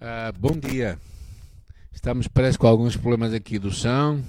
Ah, 0.00 0.32
bom 0.38 0.52
dia. 0.52 0.98
Estamos, 1.92 2.28
parece, 2.28 2.58
com 2.58 2.66
alguns 2.66 2.96
problemas 2.96 3.32
aqui 3.32 3.58
do 3.58 3.70
som. 3.72 4.20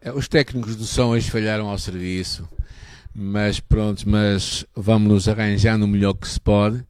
Eh, 0.00 0.12
Os 0.12 0.28
técnicos 0.28 0.76
do 0.76 0.84
som 0.84 1.08
hoje 1.08 1.30
falharam 1.30 1.68
ao 1.68 1.78
serviço. 1.78 2.48
Mas 3.14 3.58
pronto, 3.58 4.08
mas 4.08 4.64
vamos 4.76 5.08
nos 5.08 5.28
arranjando 5.28 5.84
o 5.84 5.88
melhor 5.88 6.14
que 6.14 6.28
se 6.28 6.38
pode. 6.38 6.84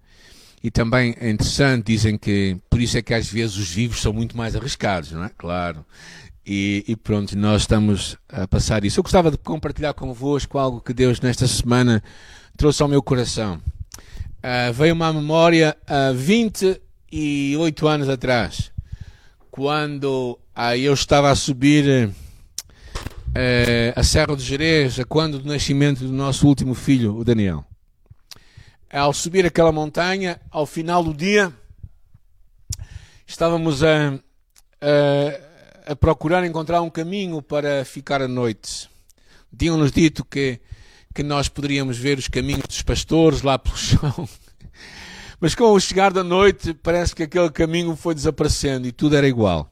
E 0.63 0.71
também 0.71 1.15
é 1.21 1.31
interessante, 1.31 1.87
dizem 1.87 2.19
que 2.19 2.57
por 2.69 2.81
isso 2.81 2.99
é 2.99 3.03
que 3.03 3.15
às 3.15 3.29
vezes 3.29 3.57
os 3.57 3.71
vivos 3.71 4.01
são 4.01 4.13
muito 4.13 4.37
mais 4.37 4.57
arriscados, 4.57 5.13
não 5.13 5.25
é? 5.25 5.31
Claro. 5.39 5.85
E, 6.45 6.85
e 6.89 6.97
pronto, 6.97 7.37
nós 7.39 7.63
estamos 7.63 8.17
a 8.29 8.49
passar 8.49 8.85
isso. 8.85 8.99
Eu 8.99 9.05
gostava 9.05 9.31
de 9.31 9.39
compartilhar 9.39 9.95
convosco 9.95 10.59
algo 10.59 10.81
que 10.81 10.93
Deus 10.93 11.21
nesta 11.21 11.47
semana 11.47 12.03
trouxe 12.57 12.83
ao 12.83 12.89
meu 12.89 13.03
coração. 13.03 13.63
Ah, 14.43 14.73
veio 14.73 14.95
uma 14.95 15.13
memória 15.13 15.77
há 17.11 17.59
28 17.59 17.89
anos 17.89 18.09
atrás, 18.09 18.71
quando 19.51 20.39
ah, 20.55 20.77
eu 20.77 20.93
estava 20.93 21.31
a 21.31 21.35
subir 21.35 22.13
eh, 23.35 23.93
a 23.97 24.03
Serra 24.03 24.37
de 24.37 24.43
Jerez, 24.43 24.99
quando 25.09 25.39
do 25.39 25.49
nascimento 25.49 26.05
do 26.05 26.13
nosso 26.13 26.47
último 26.47 26.75
filho, 26.75 27.17
o 27.17 27.25
Daniel. 27.25 27.65
Ao 28.91 29.13
subir 29.13 29.45
aquela 29.47 29.73
montanha, 29.73 30.41
ao 30.51 30.65
final 30.65 31.03
do 31.03 31.13
dia, 31.13 31.53
estávamos 33.27 33.83
a, 33.83 34.19
a, 34.81 35.93
a 35.93 35.97
procurar 35.97 36.45
encontrar 36.45 36.81
um 36.81 36.91
caminho 36.91 37.43
para 37.43 37.85
ficar 37.85 38.23
à 38.23 38.29
noite. 38.29 38.89
Tinham-nos 39.57 39.93
dito 39.93 40.25
que, 40.25 40.61
que 41.15 41.23
nós 41.23 41.49
poderíamos 41.49 41.99
ver 41.99 42.19
os 42.19 42.29
caminhos 42.29 42.67
dos 42.67 42.83
pastores 42.83 43.43
lá 43.43 43.59
pelo 43.59 43.77
chão. 43.79 44.29
Mas 45.41 45.55
com 45.55 45.73
o 45.73 45.81
chegar 45.81 46.13
da 46.13 46.25
noite, 46.25 46.75
parece 46.75 47.15
que 47.15 47.23
aquele 47.23 47.51
caminho 47.51 47.95
foi 47.95 48.15
desaparecendo 48.15 48.89
e 48.89 48.93
tudo 48.93 49.17
era 49.17 49.29
igual. 49.29 49.71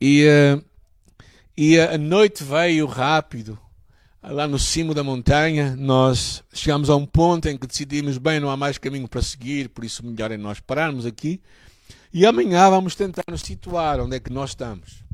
E, 0.00 0.24
eh, 0.24 0.60
e 1.56 1.78
a 1.78 1.98
noite 1.98 2.42
veio 2.42 2.86
rápido. 2.86 3.58
Lá 4.22 4.48
no 4.48 4.58
cimo 4.58 4.94
da 4.94 5.04
montanha, 5.04 5.76
nós 5.76 6.42
chegamos 6.50 6.88
a 6.88 6.96
um 6.96 7.04
ponto 7.04 7.46
em 7.46 7.58
que 7.58 7.66
decidimos, 7.66 8.16
bem, 8.16 8.40
não 8.40 8.48
há 8.48 8.56
mais 8.56 8.78
caminho 8.78 9.06
para 9.06 9.20
seguir, 9.20 9.68
por 9.68 9.84
isso 9.84 10.04
melhor 10.04 10.30
é 10.30 10.38
nós 10.38 10.60
pararmos 10.60 11.04
aqui. 11.04 11.42
E 12.10 12.24
amanhã 12.24 12.70
vamos 12.70 12.94
tentar 12.94 13.24
nos 13.28 13.42
situar 13.42 14.00
onde 14.00 14.16
é 14.16 14.20
que 14.20 14.32
nós 14.32 14.50
estamos. 14.50 15.04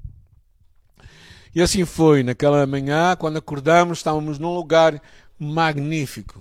E 1.52 1.60
assim 1.60 1.84
foi. 1.84 2.22
Naquela 2.22 2.64
manhã, 2.66 3.16
quando 3.16 3.38
acordamos, 3.38 3.98
estávamos 3.98 4.38
num 4.38 4.54
lugar 4.54 5.02
magnífico. 5.36 6.40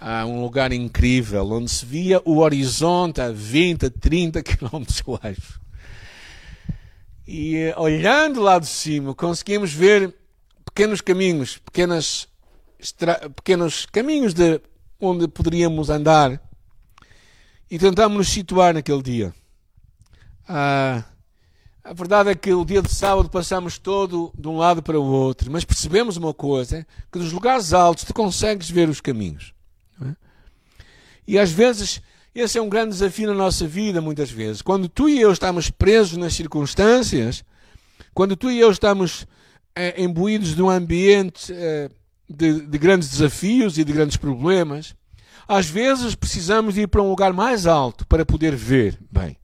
Ah, 0.00 0.24
um 0.24 0.40
lugar 0.40 0.72
incrível, 0.72 1.46
onde 1.52 1.70
se 1.70 1.84
via 1.84 2.22
o 2.24 2.38
horizonte 2.38 3.20
a 3.20 3.30
20, 3.30 3.84
a 3.84 3.90
30 3.90 4.42
quilómetros, 4.42 5.02
eu 5.06 5.20
acho. 5.22 5.60
E 7.26 7.56
eh, 7.56 7.74
olhando 7.76 8.40
lá 8.40 8.58
de 8.58 8.66
cima, 8.66 9.14
conseguimos 9.14 9.72
ver 9.72 10.14
pequenos 10.64 11.02
caminhos, 11.02 11.58
pequenas 11.58 12.26
pequenos 13.36 13.84
caminhos 13.84 14.32
de 14.32 14.60
onde 14.98 15.28
poderíamos 15.28 15.90
andar. 15.90 16.40
E 17.70 17.78
tentámos 17.78 18.16
nos 18.16 18.28
situar 18.28 18.74
naquele 18.74 19.02
dia. 19.02 19.34
Ah, 20.48 21.04
a 21.84 21.92
verdade 21.92 22.30
é 22.30 22.34
que 22.34 22.52
o 22.52 22.64
dia 22.64 22.82
de 22.82 22.90
sábado 22.90 23.28
passamos 23.28 23.78
todo 23.78 24.32
de 24.36 24.48
um 24.48 24.56
lado 24.56 24.82
para 24.82 24.98
o 24.98 25.04
outro, 25.04 25.52
mas 25.52 25.64
percebemos 25.64 26.16
uma 26.16 26.34
coisa, 26.34 26.86
que 27.12 27.18
dos 27.18 27.32
lugares 27.32 27.72
altos 27.72 28.04
tu 28.04 28.14
consegues 28.14 28.70
ver 28.70 28.88
os 28.88 29.00
caminhos. 29.00 29.52
É? 30.08 30.16
E 31.26 31.38
às 31.38 31.50
vezes, 31.50 32.00
esse 32.34 32.58
é 32.58 32.62
um 32.62 32.68
grande 32.68 32.90
desafio 32.90 33.28
na 33.28 33.34
nossa 33.34 33.66
vida, 33.66 34.00
muitas 34.00 34.30
vezes. 34.30 34.62
Quando 34.62 34.88
tu 34.88 35.08
e 35.08 35.20
eu 35.20 35.32
estamos 35.32 35.70
presos 35.70 36.16
nas 36.16 36.34
circunstâncias, 36.34 37.44
quando 38.14 38.36
tu 38.36 38.50
e 38.50 38.58
eu 38.58 38.70
estamos 38.70 39.26
eh, 39.74 40.02
imbuídos 40.02 40.54
de 40.54 40.62
um 40.62 40.70
ambiente 40.70 41.52
eh, 41.52 41.88
de, 42.28 42.66
de 42.66 42.78
grandes 42.78 43.10
desafios 43.10 43.78
e 43.78 43.84
de 43.84 43.92
grandes 43.92 44.16
problemas, 44.16 44.94
às 45.46 45.66
vezes 45.66 46.14
precisamos 46.14 46.78
ir 46.78 46.86
para 46.86 47.02
um 47.02 47.10
lugar 47.10 47.32
mais 47.32 47.66
alto 47.66 48.06
para 48.06 48.24
poder 48.24 48.54
ver 48.54 48.98
bem. 49.10 49.36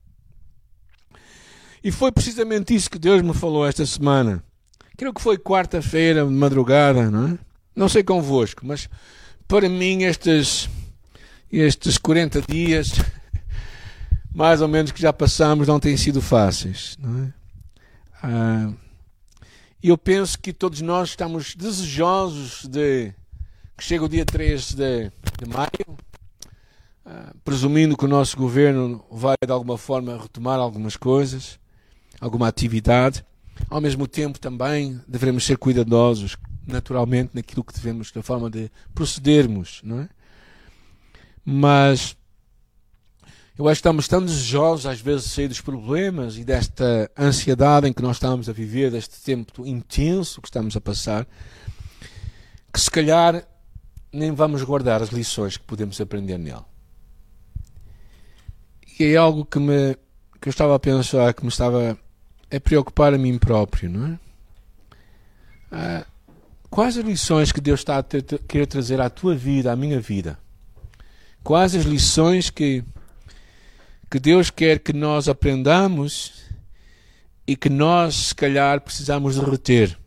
E 1.83 1.91
foi 1.91 2.11
precisamente 2.11 2.73
isso 2.73 2.89
que 2.89 2.99
Deus 2.99 3.21
me 3.21 3.33
falou 3.33 3.65
esta 3.65 3.85
semana. 3.85 4.43
Creio 4.97 5.13
que 5.13 5.21
foi 5.21 5.37
quarta-feira, 5.37 6.25
de 6.25 6.31
madrugada, 6.31 7.11
não 7.11 7.27
é? 7.27 7.39
Não 7.75 7.87
sei 7.87 8.03
convosco, 8.03 8.65
mas 8.65 8.89
para 9.47 9.69
mim 9.69 10.03
estes, 10.03 10.69
estes 11.51 11.97
40 11.97 12.41
dias, 12.41 12.91
mais 14.33 14.61
ou 14.61 14.67
menos 14.67 14.91
que 14.91 15.01
já 15.01 15.13
passamos, 15.13 15.67
não 15.67 15.79
têm 15.79 15.95
sido 15.95 16.21
fáceis, 16.21 16.97
não 16.99 17.23
é? 17.23 17.33
Ah, 18.21 18.73
eu 19.81 19.97
penso 19.97 20.37
que 20.39 20.51
todos 20.51 20.81
nós 20.81 21.09
estamos 21.09 21.55
desejosos 21.55 22.65
de 22.65 23.13
que 23.77 23.83
chegue 23.83 24.03
o 24.03 24.09
dia 24.09 24.25
3 24.25 24.73
de, 24.73 25.11
de 25.39 25.45
maio, 25.47 25.97
ah, 27.05 27.31
presumindo 27.45 27.95
que 27.95 28.05
o 28.05 28.07
nosso 28.07 28.35
governo 28.35 29.05
vai 29.09 29.35
de 29.45 29.51
alguma 29.51 29.77
forma 29.77 30.19
retomar 30.19 30.59
algumas 30.59 30.97
coisas, 30.97 31.59
alguma 32.19 32.47
atividade. 32.47 33.23
Ao 33.69 33.79
mesmo 33.79 34.07
tempo 34.07 34.39
também 34.39 34.99
devemos 35.07 35.45
ser 35.45 35.57
cuidadosos, 35.57 36.35
naturalmente, 36.67 37.31
naquilo 37.33 37.63
que 37.63 37.73
devemos, 37.73 38.11
da 38.11 38.21
forma 38.21 38.49
de 38.49 38.69
procedermos, 38.93 39.81
não 39.83 40.01
é? 40.01 40.09
Mas 41.43 42.17
eu 43.57 43.67
acho 43.67 43.77
que 43.77 43.87
estamos 43.87 44.07
tão 44.07 44.23
desejosos, 44.23 44.85
às 44.85 45.01
vezes, 45.01 45.25
de 45.25 45.29
sair 45.31 45.47
dos 45.47 45.61
problemas 45.61 46.37
e 46.37 46.43
desta 46.43 47.09
ansiedade 47.17 47.87
em 47.87 47.93
que 47.93 48.03
nós 48.03 48.17
estamos 48.17 48.47
a 48.47 48.53
viver, 48.53 48.91
deste 48.91 49.19
tempo 49.21 49.65
intenso 49.65 50.41
que 50.41 50.47
estamos 50.47 50.75
a 50.75 50.81
passar, 50.81 51.25
que 52.71 52.79
se 52.79 52.91
calhar 52.91 53.43
nem 54.11 54.31
vamos 54.31 54.61
guardar 54.61 55.01
as 55.01 55.09
lições 55.09 55.57
que 55.57 55.63
podemos 55.63 55.99
aprender 55.99 56.37
nele. 56.37 56.65
E 58.99 59.05
é 59.05 59.15
algo 59.15 59.43
que, 59.43 59.59
me, 59.59 59.95
que 60.39 60.49
eu 60.49 60.51
estava 60.51 60.75
a 60.75 60.79
pensar, 60.79 61.33
que 61.33 61.43
me 61.43 61.49
estava 61.49 61.97
a 62.51 62.59
preocupar 62.59 63.13
a 63.13 63.17
mim 63.17 63.37
próprio, 63.37 63.89
não 63.89 64.07
é? 64.07 64.19
Ah, 65.71 66.05
quais 66.69 66.97
as 66.97 67.05
lições 67.05 67.51
que 67.51 67.61
Deus 67.61 67.81
está 67.81 67.97
a 67.97 68.03
ter, 68.03 68.23
querer 68.23 68.67
trazer 68.67 68.99
à 69.01 69.09
tua 69.09 69.35
vida, 69.35 69.71
à 69.71 69.75
minha 69.75 69.99
vida? 69.99 70.37
Quais 71.43 71.75
as 71.75 71.85
lições 71.85 72.49
que 72.49 72.83
que 74.09 74.19
Deus 74.19 74.49
quer 74.49 74.79
que 74.79 74.93
nós 74.93 75.27
aprendamos 75.27 76.45
e 77.45 77.55
que 77.55 77.69
nós, 77.69 78.15
se 78.15 78.35
calhar, 78.35 78.81
precisamos 78.81 79.35
de 79.35 79.41
reter. 79.41 79.97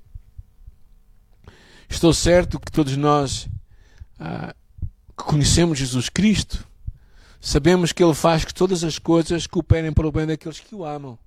Estou 1.89 2.13
certo 2.13 2.59
que 2.59 2.71
todos 2.71 2.97
nós 2.97 3.49
ah, 4.19 4.55
que 5.17 5.25
conhecemos 5.25 5.79
Jesus 5.79 6.09
Cristo 6.09 6.67
sabemos 7.41 7.93
que 7.93 8.03
Ele 8.03 8.15
faz 8.15 8.45
que 8.45 8.55
todas 8.55 8.85
as 8.85 8.99
coisas 8.99 9.47
cooperem 9.47 9.93
para 9.93 10.07
o 10.07 10.13
bem 10.13 10.27
daqueles 10.27 10.61
que 10.61 10.75
o 10.75 10.85
amam. 10.85 11.19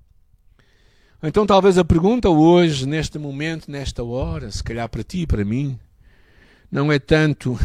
Então, 1.25 1.45
talvez 1.45 1.77
a 1.77 1.85
pergunta 1.85 2.29
hoje, 2.29 2.85
neste 2.85 3.17
momento, 3.17 3.71
nesta 3.71 4.03
hora, 4.03 4.51
se 4.51 4.61
calhar 4.61 4.89
para 4.89 5.05
ti 5.05 5.19
e 5.19 5.27
para 5.27 5.45
mim, 5.45 5.79
não 6.69 6.91
é 6.91 6.99
tanto 6.99 7.57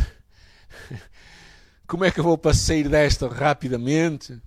como 1.84 2.04
é 2.04 2.10
que 2.12 2.20
eu 2.20 2.24
vou 2.24 2.40
sair 2.54 2.88
desta 2.88 3.26
rapidamente, 3.26 4.40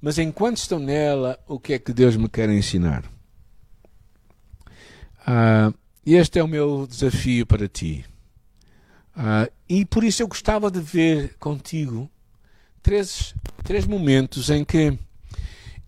mas 0.00 0.16
enquanto 0.18 0.56
estou 0.56 0.78
nela, 0.78 1.38
o 1.46 1.60
que 1.60 1.74
é 1.74 1.78
que 1.78 1.92
Deus 1.92 2.16
me 2.16 2.26
quer 2.26 2.48
ensinar? 2.48 3.04
Ah, 5.26 5.70
este 6.06 6.38
é 6.38 6.42
o 6.42 6.48
meu 6.48 6.86
desafio 6.86 7.44
para 7.44 7.68
ti. 7.68 8.02
Ah, 9.14 9.46
e 9.68 9.84
por 9.84 10.02
isso 10.02 10.22
eu 10.22 10.28
gostava 10.28 10.70
de 10.70 10.80
ver 10.80 11.36
contigo 11.38 12.10
três, 12.82 13.34
três 13.62 13.84
momentos 13.84 14.48
em 14.48 14.64
que, 14.64 14.98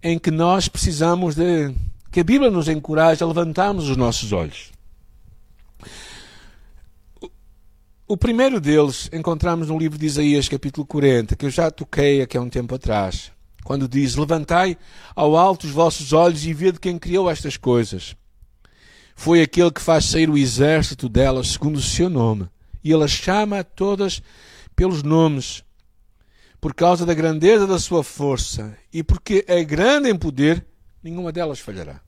em 0.03 0.19
que 0.19 0.31
nós 0.31 0.69
precisamos 0.69 1.35
de. 1.35 1.75
Que 2.15 2.21
a 2.21 2.25
Bíblia 2.25 2.49
nos 2.49 2.69
encoraja 2.69 3.25
a 3.25 3.27
levantarmos 3.27 3.89
os 3.89 3.97
nossos 3.97 4.31
olhos. 4.31 4.71
O- 8.07 8.17
primeiro 8.17 8.61
deles 8.61 9.11
encontramos 9.13 9.67
no 9.67 9.77
livro 9.77 9.99
de 9.99 10.07
Isaías, 10.07 10.49
capítulo 10.49 10.87
40, 10.87 11.35
que 11.35 11.45
eu 11.45 11.51
já 11.51 11.73
toquei 11.73 12.23
aqui 12.23 12.39
há 12.39 12.41
um 12.41 12.49
tempo 12.49 12.73
atrás 12.73 13.33
quando 13.65 13.89
diz: 13.89 14.15
Levantai 14.15 14.79
ao 15.17 15.37
alto 15.37 15.67
os 15.67 15.73
vossos 15.73 16.13
olhos 16.13 16.47
e 16.47 16.55
vede 16.55 16.79
quem 16.79 17.01
criou 17.01 17.29
estas 17.29 17.57
coisas. 17.57 18.15
Foi 19.17 19.43
aquele 19.43 19.73
que 19.73 19.83
faz 19.83 20.05
sair 20.05 20.31
o 20.31 20.39
exército 20.39 21.09
delas 21.09 21.49
segundo 21.49 21.79
o 21.79 21.83
seu 21.83 22.09
nome, 22.09 22.49
e 22.85 22.93
ele 22.93 23.03
as 23.03 23.11
chama 23.11 23.59
a 23.59 23.65
todas 23.65 24.23
pelos 24.77 25.03
nomes, 25.03 25.65
por 26.61 26.75
causa 26.75 27.05
da 27.05 27.13
grandeza 27.13 27.67
da 27.67 27.81
sua 27.81 28.05
força, 28.05 28.79
e 28.93 29.03
porque 29.03 29.45
é 29.49 29.65
grande 29.65 30.09
em 30.09 30.17
poder, 30.17 30.65
nenhuma 31.05 31.31
delas 31.31 31.61
falhará. 31.61 32.01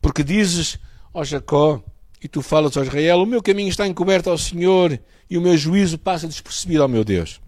Porque 0.00 0.22
dizes, 0.22 0.78
ó 1.12 1.24
Jacó, 1.24 1.82
e 2.22 2.28
tu 2.28 2.42
falas 2.42 2.76
a 2.76 2.82
Israel: 2.82 3.18
O 3.18 3.26
meu 3.26 3.42
caminho 3.42 3.68
está 3.68 3.86
encoberto 3.86 4.30
ao 4.30 4.38
Senhor, 4.38 5.00
e 5.28 5.36
o 5.36 5.40
meu 5.40 5.56
juízo 5.56 5.98
passa 5.98 6.28
despercebido 6.28 6.82
ao 6.82 6.88
meu 6.88 7.04
Deus. 7.04 7.40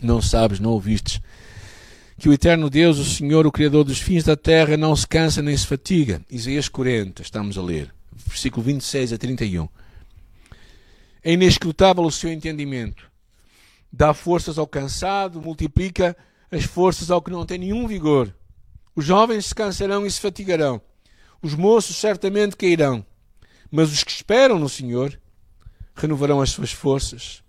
Não 0.00 0.22
sabes, 0.22 0.58
não 0.58 0.70
ouvistes 0.70 1.20
que 2.22 2.28
o 2.28 2.32
eterno 2.32 2.70
Deus, 2.70 2.98
o 2.98 3.04
Senhor, 3.04 3.48
o 3.48 3.50
Criador 3.50 3.82
dos 3.82 3.98
fins 3.98 4.22
da 4.22 4.36
terra, 4.36 4.76
não 4.76 4.94
se 4.94 5.04
cansa 5.08 5.42
nem 5.42 5.56
se 5.56 5.66
fatiga. 5.66 6.22
Isaías 6.30 6.68
40, 6.68 7.20
estamos 7.20 7.58
a 7.58 7.62
ler, 7.62 7.92
versículo 8.12 8.62
26 8.62 9.12
a 9.12 9.18
31. 9.18 9.68
É 11.24 11.32
inescrutável 11.32 12.04
o 12.04 12.12
seu 12.12 12.30
entendimento. 12.30 13.10
Dá 13.92 14.14
forças 14.14 14.56
ao 14.56 14.68
cansado, 14.68 15.42
multiplica 15.42 16.16
as 16.48 16.62
forças 16.62 17.10
ao 17.10 17.20
que 17.20 17.32
não 17.32 17.44
tem 17.44 17.58
nenhum 17.58 17.88
vigor. 17.88 18.32
Os 18.94 19.04
jovens 19.04 19.46
se 19.46 19.54
cansarão 19.54 20.06
e 20.06 20.10
se 20.10 20.20
fatigarão. 20.20 20.80
Os 21.40 21.54
moços 21.54 21.96
certamente 21.96 22.56
cairão. 22.56 23.04
Mas 23.70 23.92
os 23.92 24.04
que 24.04 24.10
esperam 24.10 24.58
no 24.58 24.68
Senhor 24.68 25.18
renovarão 25.94 26.40
as 26.40 26.50
suas 26.50 26.72
forças. 26.72 27.42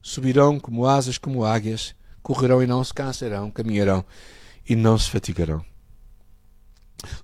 Subirão 0.00 0.58
como 0.58 0.86
asas, 0.86 1.18
como 1.18 1.44
águias. 1.44 1.94
Correrão 2.22 2.62
e 2.62 2.66
não 2.66 2.82
se 2.82 2.94
cansarão. 2.94 3.50
Caminharão 3.50 4.04
e 4.68 4.74
não 4.74 4.98
se 4.98 5.10
fatigarão. 5.10 5.64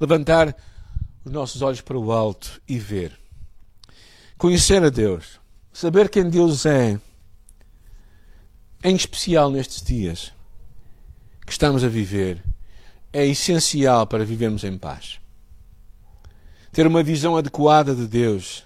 Levantar 0.01 0.55
os 1.25 1.33
nossos 1.33 1.63
olhos 1.63 1.81
para 1.81 1.99
o 1.99 2.13
alto 2.13 2.61
e 2.69 2.79
ver. 2.79 3.19
Conhecer 4.37 4.83
a 4.85 4.91
Deus 4.91 5.41
Saber 5.73 6.11
quem 6.11 6.29
Deus 6.29 6.67
é, 6.67 7.01
em 8.85 8.95
especial 8.95 9.51
nestes 9.51 9.83
dias 9.83 10.31
que 11.47 11.53
estamos 11.53 11.83
a 11.83 11.89
viver, 11.89 12.45
é 13.13 13.27
essencial 13.27 14.07
para 14.07 14.25
vivermos 14.25 14.65
em 14.65 14.77
paz. 14.79 15.21
Ter 16.73 16.87
uma 16.87 17.03
visão 17.03 17.37
adequada 17.37 17.95
de 17.95 18.07
Deus, 18.07 18.65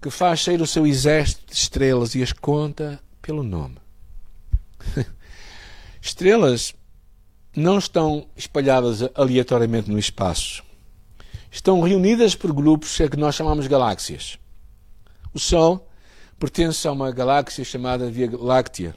que 0.00 0.10
faz 0.10 0.42
sair 0.42 0.60
o 0.60 0.66
seu 0.66 0.86
exército 0.86 1.46
de 1.46 1.54
estrelas 1.54 2.14
e 2.14 2.22
as 2.22 2.32
conta 2.32 3.00
pelo 3.20 3.42
nome. 3.42 3.76
Estrelas 6.00 6.74
não 7.56 7.78
estão 7.78 8.26
espalhadas 8.36 9.00
aleatoriamente 9.14 9.90
no 9.90 9.98
espaço. 9.98 10.62
Estão 11.50 11.80
reunidas 11.80 12.34
por 12.34 12.52
grupos 12.52 12.96
que 12.96 13.16
nós 13.16 13.34
chamamos 13.34 13.66
galáxias. 13.66 14.38
O 15.32 15.38
Sol 15.38 15.88
pertence 16.38 16.86
a 16.86 16.92
uma 16.92 17.10
galáxia 17.10 17.64
chamada 17.64 18.10
Via 18.10 18.28
Láctea. 18.36 18.94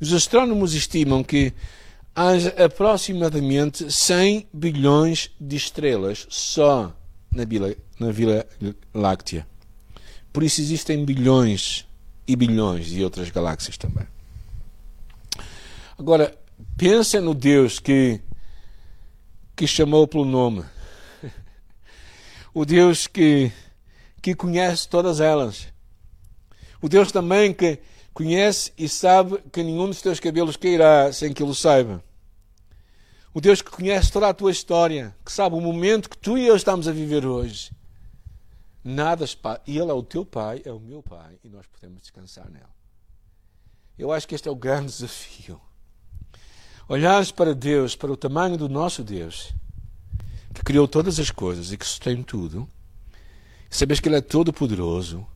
Os 0.00 0.12
astrónomos 0.12 0.74
estimam 0.74 1.24
que 1.24 1.52
haja 2.16 2.48
aproximadamente 2.64 3.92
100 3.92 4.48
bilhões 4.52 5.30
de 5.38 5.54
estrelas 5.54 6.26
só 6.30 6.92
na 7.30 7.44
Vila, 7.44 7.76
na 8.00 8.10
Via 8.10 8.48
Láctea. 8.94 9.46
Por 10.32 10.42
isso 10.42 10.60
existem 10.60 11.04
bilhões 11.04 11.86
e 12.26 12.34
bilhões 12.34 12.86
de 12.86 13.04
outras 13.04 13.30
galáxias 13.30 13.76
também. 13.76 14.06
Agora, 15.98 16.36
pensa 16.76 17.20
no 17.20 17.34
Deus 17.34 17.78
que, 17.78 18.20
que 19.54 19.66
chamou 19.66 20.08
pelo 20.08 20.24
nome. 20.24 20.64
O 22.52 22.64
Deus 22.64 23.06
que, 23.06 23.52
que 24.22 24.34
conhece 24.34 24.88
todas 24.88 25.20
elas 25.20 25.68
o 26.80 26.88
Deus 26.88 27.10
também 27.10 27.52
que 27.52 27.78
conhece 28.12 28.72
e 28.76 28.88
sabe 28.88 29.38
que 29.52 29.62
nenhum 29.62 29.86
dos 29.86 30.02
teus 30.02 30.20
cabelos 30.20 30.56
cairá 30.56 31.12
sem 31.12 31.32
que 31.32 31.42
ele 31.42 31.54
saiba. 31.54 32.02
O 33.36 33.40
Deus 33.42 33.60
que 33.60 33.70
conhece 33.70 34.10
toda 34.10 34.30
a 34.30 34.32
tua 34.32 34.50
história, 34.50 35.14
que 35.22 35.30
sabe 35.30 35.54
o 35.54 35.60
momento 35.60 36.08
que 36.08 36.16
tu 36.16 36.38
e 36.38 36.46
eu 36.46 36.56
estamos 36.56 36.88
a 36.88 36.90
viver 36.90 37.26
hoje. 37.26 37.70
Nada 38.82 39.26
e 39.66 39.76
Ele 39.76 39.90
é 39.90 39.92
o 39.92 40.02
teu 40.02 40.24
Pai, 40.24 40.62
é 40.64 40.72
o 40.72 40.80
meu 40.80 41.02
Pai, 41.02 41.34
e 41.44 41.48
nós 41.50 41.66
podemos 41.66 42.00
descansar 42.00 42.48
nele. 42.50 42.64
Eu 43.98 44.10
acho 44.10 44.26
que 44.26 44.34
este 44.34 44.48
é 44.48 44.50
o 44.50 44.56
grande 44.56 44.86
desafio. 44.86 45.60
Olhares 46.88 47.30
para 47.30 47.54
Deus, 47.54 47.94
para 47.94 48.10
o 48.10 48.16
tamanho 48.16 48.56
do 48.56 48.70
nosso 48.70 49.04
Deus, 49.04 49.52
que 50.54 50.62
criou 50.62 50.88
todas 50.88 51.20
as 51.20 51.30
coisas 51.30 51.70
e 51.72 51.76
que 51.76 51.84
sustém 51.84 52.22
tudo, 52.22 52.66
sabes 53.68 54.00
que 54.00 54.08
Ele 54.08 54.16
é 54.16 54.22
todo 54.22 54.50
poderoso, 54.50 55.26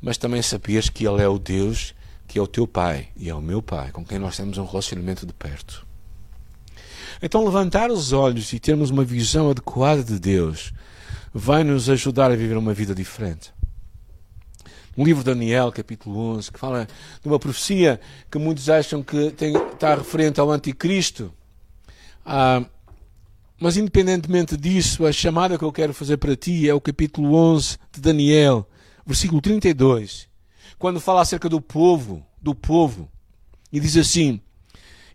mas 0.00 0.16
também 0.16 0.40
sabias 0.40 0.88
que 0.88 1.06
Ele 1.06 1.20
é 1.20 1.28
o 1.28 1.38
Deus 1.38 1.94
que 2.26 2.38
é 2.38 2.42
o 2.42 2.46
teu 2.46 2.66
Pai 2.66 3.10
e 3.14 3.28
é 3.28 3.34
o 3.34 3.42
meu 3.42 3.60
Pai, 3.60 3.92
com 3.92 4.02
quem 4.02 4.18
nós 4.18 4.34
temos 4.34 4.56
um 4.56 4.64
relacionamento 4.64 5.26
de 5.26 5.34
perto. 5.34 5.86
Então, 7.22 7.44
levantar 7.44 7.90
os 7.90 8.12
olhos 8.12 8.52
e 8.52 8.58
termos 8.58 8.90
uma 8.90 9.04
visão 9.04 9.50
adequada 9.50 10.02
de 10.02 10.18
Deus 10.18 10.72
vai 11.32 11.64
nos 11.64 11.88
ajudar 11.88 12.30
a 12.30 12.36
viver 12.36 12.56
uma 12.56 12.72
vida 12.72 12.94
diferente. 12.94 13.52
No 14.96 15.04
livro 15.04 15.24
de 15.24 15.30
Daniel, 15.30 15.72
capítulo 15.72 16.36
11, 16.36 16.52
que 16.52 16.58
fala 16.58 16.86
de 17.20 17.28
uma 17.28 17.38
profecia 17.38 18.00
que 18.30 18.38
muitos 18.38 18.70
acham 18.70 19.02
que 19.02 19.32
tem, 19.32 19.56
está 19.56 19.96
referente 19.96 20.38
ao 20.38 20.50
Anticristo. 20.52 21.32
Ah, 22.24 22.64
mas, 23.58 23.76
independentemente 23.76 24.56
disso, 24.56 25.04
a 25.04 25.12
chamada 25.12 25.58
que 25.58 25.64
eu 25.64 25.72
quero 25.72 25.92
fazer 25.92 26.16
para 26.16 26.36
ti 26.36 26.68
é 26.68 26.74
o 26.74 26.80
capítulo 26.80 27.34
11 27.34 27.78
de 27.92 28.00
Daniel, 28.00 28.68
versículo 29.04 29.40
32, 29.40 30.28
quando 30.78 31.00
fala 31.00 31.22
acerca 31.22 31.48
do 31.48 31.60
povo, 31.60 32.24
do 32.40 32.54
povo, 32.54 33.08
e 33.72 33.80
diz 33.80 33.96
assim: 33.96 34.40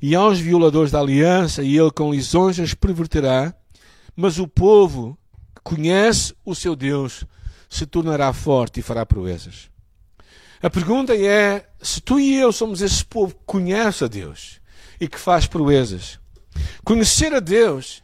E 0.02 0.16
aos 0.16 0.40
violadores 0.40 0.92
da 0.92 1.00
aliança, 1.00 1.62
e 1.62 1.78
ele 1.78 1.92
com 1.92 2.12
lisonjas 2.12 2.74
perverterá, 2.74 3.54
mas 4.16 4.40
o 4.40 4.48
povo 4.48 5.18
que 5.56 5.62
conhece 5.64 6.34
o 6.46 6.56
seu 6.56 6.76
Deus 6.76 7.26
se 7.70 7.86
tornará 7.86 8.32
forte 8.34 8.80
e 8.80 8.84
fará 8.84 9.06
proezas. 9.06 9.70
A 10.62 10.70
pergunta 10.70 11.16
é 11.16 11.66
se 11.82 12.02
tu 12.02 12.20
e 12.20 12.36
eu 12.36 12.52
somos 12.52 12.82
esse 12.82 13.06
povo 13.06 13.34
que 13.34 13.42
conhece 13.46 14.04
a 14.04 14.08
Deus 14.08 14.60
e 15.00 15.08
que 15.08 15.20
faz 15.20 15.48
proezas. 15.48 16.20
Conhecer 16.84 17.34
a 17.34 17.40
Deus, 17.40 18.04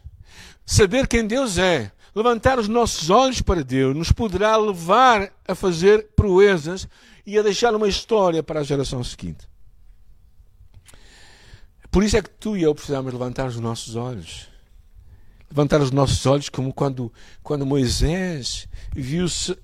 saber 0.64 1.06
quem 1.06 1.26
Deus 1.26 1.58
é, 1.58 1.92
levantar 2.14 2.58
os 2.58 2.68
nossos 2.68 3.10
olhos 3.10 3.42
para 3.42 3.62
Deus 3.62 3.94
nos 3.94 4.10
poderá 4.10 4.56
levar 4.56 5.30
a 5.46 5.54
fazer 5.54 6.08
proezas 6.16 6.88
e 7.26 7.38
a 7.38 7.42
deixar 7.42 7.74
uma 7.74 7.88
história 7.88 8.42
para 8.42 8.60
a 8.60 8.64
geração 8.64 9.04
seguinte. 9.04 9.46
Por 11.96 12.04
isso 12.04 12.14
é 12.14 12.20
que 12.20 12.28
tu 12.28 12.58
e 12.58 12.62
eu 12.62 12.74
precisamos 12.74 13.10
levantar 13.10 13.46
os 13.46 13.58
nossos 13.58 13.96
olhos. 13.96 14.48
Levantar 15.50 15.80
os 15.80 15.90
nossos 15.90 16.26
olhos 16.26 16.50
como 16.50 16.70
quando, 16.70 17.10
quando 17.42 17.64
Moisés 17.64 18.68
viu-se 18.94 19.56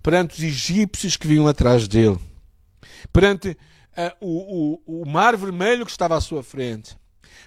perante 0.00 0.34
os 0.34 0.44
egípcios 0.44 1.16
que 1.16 1.26
vinham 1.26 1.48
atrás 1.48 1.88
dele. 1.88 2.16
Perante 3.12 3.58
uh, 3.98 4.12
o, 4.20 4.78
o, 4.86 5.02
o 5.02 5.04
mar 5.04 5.36
vermelho 5.36 5.84
que 5.84 5.90
estava 5.90 6.16
à 6.16 6.20
sua 6.20 6.44
frente. 6.44 6.96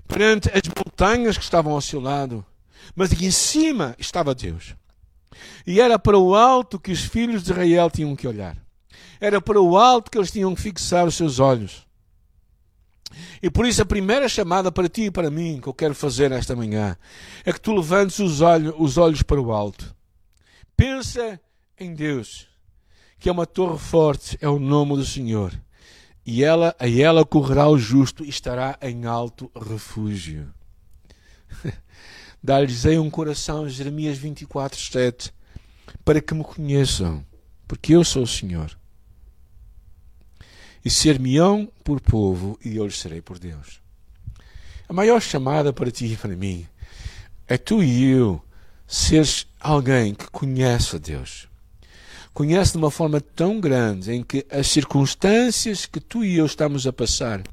Perante 0.06 0.50
as 0.50 0.64
montanhas 0.68 1.38
que 1.38 1.44
estavam 1.46 1.72
ao 1.72 1.80
seu 1.80 2.02
lado 2.02 2.46
mas 2.94 3.14
aqui 3.14 3.28
em 3.28 3.32
cima 3.32 3.96
estava 3.98 4.36
Deus. 4.36 4.76
E 5.66 5.80
era 5.80 5.98
para 5.98 6.18
o 6.18 6.36
alto 6.36 6.78
que 6.78 6.92
os 6.92 7.00
filhos 7.00 7.44
de 7.44 7.54
Israel 7.54 7.90
tinham 7.90 8.14
que 8.14 8.28
olhar. 8.28 8.58
Era 9.22 9.40
para 9.40 9.62
o 9.62 9.78
alto 9.78 10.12
que 10.12 10.18
eles 10.18 10.32
tinham 10.32 10.54
que 10.54 10.62
fixar 10.62 11.08
os 11.08 11.16
seus 11.16 11.40
olhos. 11.40 11.87
E 13.42 13.50
por 13.50 13.66
isso 13.66 13.82
a 13.82 13.86
primeira 13.86 14.28
chamada 14.28 14.72
para 14.72 14.90
ti 14.90 15.04
e 15.04 15.12
para 15.12 15.30
mim 15.30 15.60
que 15.62 15.68
eu 15.68 15.74
quero 15.74 15.96
fazer 15.96 16.32
esta 16.32 16.56
manhã 16.56 16.98
é 17.46 17.54
que 17.54 17.62
tu 17.62 17.74
levantes 17.74 18.20
os 18.20 18.42
olhos, 18.42 18.74
os 18.78 18.98
olhos 18.98 19.22
para 19.22 19.42
o 19.42 19.52
alto. 19.52 19.96
Pensa 20.76 21.40
em 21.80 21.94
Deus, 21.94 22.48
que 23.20 23.30
é 23.30 23.32
uma 23.32 23.46
torre 23.46 23.80
forte, 23.80 24.38
é 24.42 24.48
o 24.48 24.60
nome 24.60 24.96
do 24.96 25.06
Senhor. 25.06 25.54
E 26.26 26.44
ela, 26.44 26.76
a 26.78 26.90
ela 26.90 27.26
correrá 27.26 27.70
o 27.70 27.78
justo 27.78 28.24
e 28.24 28.30
estará 28.30 28.78
em 28.82 29.06
alto 29.06 29.50
refúgio. 29.56 30.54
Dar-lhes-ei 32.44 33.00
um 33.00 33.10
coração, 33.10 33.68
Jeremias 33.70 34.18
24, 34.18 34.78
7, 34.78 35.34
para 36.04 36.22
que 36.22 36.34
me 36.34 36.44
conheçam, 36.44 37.26
porque 37.68 37.96
eu 37.96 38.04
sou 38.04 38.24
o 38.24 38.28
Senhor. 38.28 38.77
E 40.88 40.90
ser-me-ão 40.90 41.70
por 41.84 42.00
povo, 42.00 42.58
e 42.64 42.78
eu 42.78 42.86
lhes 42.86 42.98
serei 42.98 43.22
por 43.22 43.38
Deus. 43.38 43.82
A 44.88 44.94
maior 44.94 45.22
chamada 45.22 45.74
para 45.74 45.92
ti 45.92 46.06
e 46.06 46.16
para 46.16 46.34
mim 46.34 46.66
é 47.46 47.58
tu 47.58 47.84
e 47.84 48.06
eu 48.10 48.42
seres 48.88 49.46
alguém 49.60 50.16
que 50.16 50.30
conhece 50.30 50.96
a 50.96 51.00
Deus. 51.00 51.50
Conhece 52.34 52.72
de 52.72 52.78
uma 52.78 52.90
forma 52.90 53.20
tão 53.20 53.60
grande 53.60 54.14
em 54.14 54.24
que 54.24 54.48
as 54.50 54.68
circunstâncias 54.68 55.86
que 55.86 56.00
tu 56.00 56.24
e 56.24 56.38
eu 56.38 56.46
estamos 56.46 56.88
a 56.88 56.94
passar, 56.94 57.44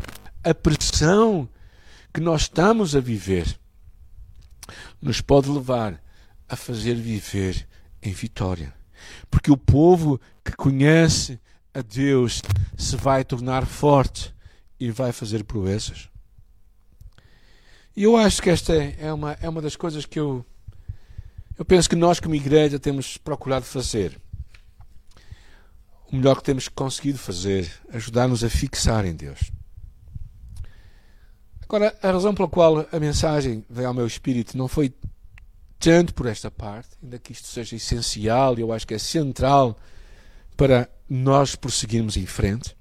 a 0.45 0.55
pressão 0.55 1.49
que 2.13 2.21
nós 2.21 2.43
estamos 2.43 2.95
a 2.95 3.01
viver, 3.01 3.59
nos 5.03 5.21
pode 5.21 5.49
levar 5.51 6.01
a 6.49 6.55
fazer 6.55 6.95
viver 6.95 7.67
em 8.01 8.13
vitória. 8.13 8.73
Porque 9.29 9.51
o 9.51 9.57
povo 9.57 10.21
que 10.45 10.53
conhece 10.53 11.41
a 11.75 11.83
Deus 11.83 12.41
se 12.79 12.97
vai 12.97 13.25
tornar 13.25 13.67
forte 13.67 14.33
e 14.79 14.91
vai 14.91 15.13
fazer 15.13 15.43
proezas. 15.45 16.09
E 17.97 18.05
eu 18.05 18.17
acho 18.17 18.41
que 18.41 18.51
esta 18.51 18.73
é 18.73 19.13
uma, 19.13 19.33
é 19.41 19.49
uma 19.49 19.61
das 19.61 19.77
coisas 19.77 20.07
que 20.07 20.19
eu, 20.19 20.45
eu 21.59 21.65
penso 21.65 21.89
que 21.89 21.97
nós, 21.97 22.21
como 22.21 22.35
igreja, 22.35 22.79
temos 22.79 23.17
procurado 23.17 23.65
fazer. 23.65 24.21
O 26.11 26.17
melhor 26.17 26.37
que 26.37 26.45
temos 26.45 26.69
conseguido 26.69 27.19
fazer, 27.19 27.71
ajudar-nos 27.93 28.45
a 28.45 28.51
fixar 28.51 29.05
em 29.05 29.15
Deus. 29.15 29.51
Agora, 31.63 31.97
a 32.03 32.11
razão 32.11 32.35
pela 32.35 32.49
qual 32.49 32.87
a 32.93 33.01
mensagem 33.01 33.65
veio 33.69 33.89
ao 33.89 33.95
meu 33.95 34.07
espírito 34.07 34.57
não 34.57 34.69
foi 34.69 34.93
tanto 35.79 36.15
por 36.15 36.27
esta 36.27 36.51
parte, 36.51 36.91
ainda 37.03 37.19
que 37.19 37.33
isto 37.33 37.49
seja 37.49 37.75
essencial 37.77 38.59
e 38.59 38.61
eu 38.61 38.73
acho 38.73 38.87
que 38.87 38.95
é 38.95 38.99
central 38.99 39.77
para 40.57 40.89
nós 41.09 41.55
prosseguirmos 41.55 42.17
em 42.17 42.27
frente. 42.27 42.77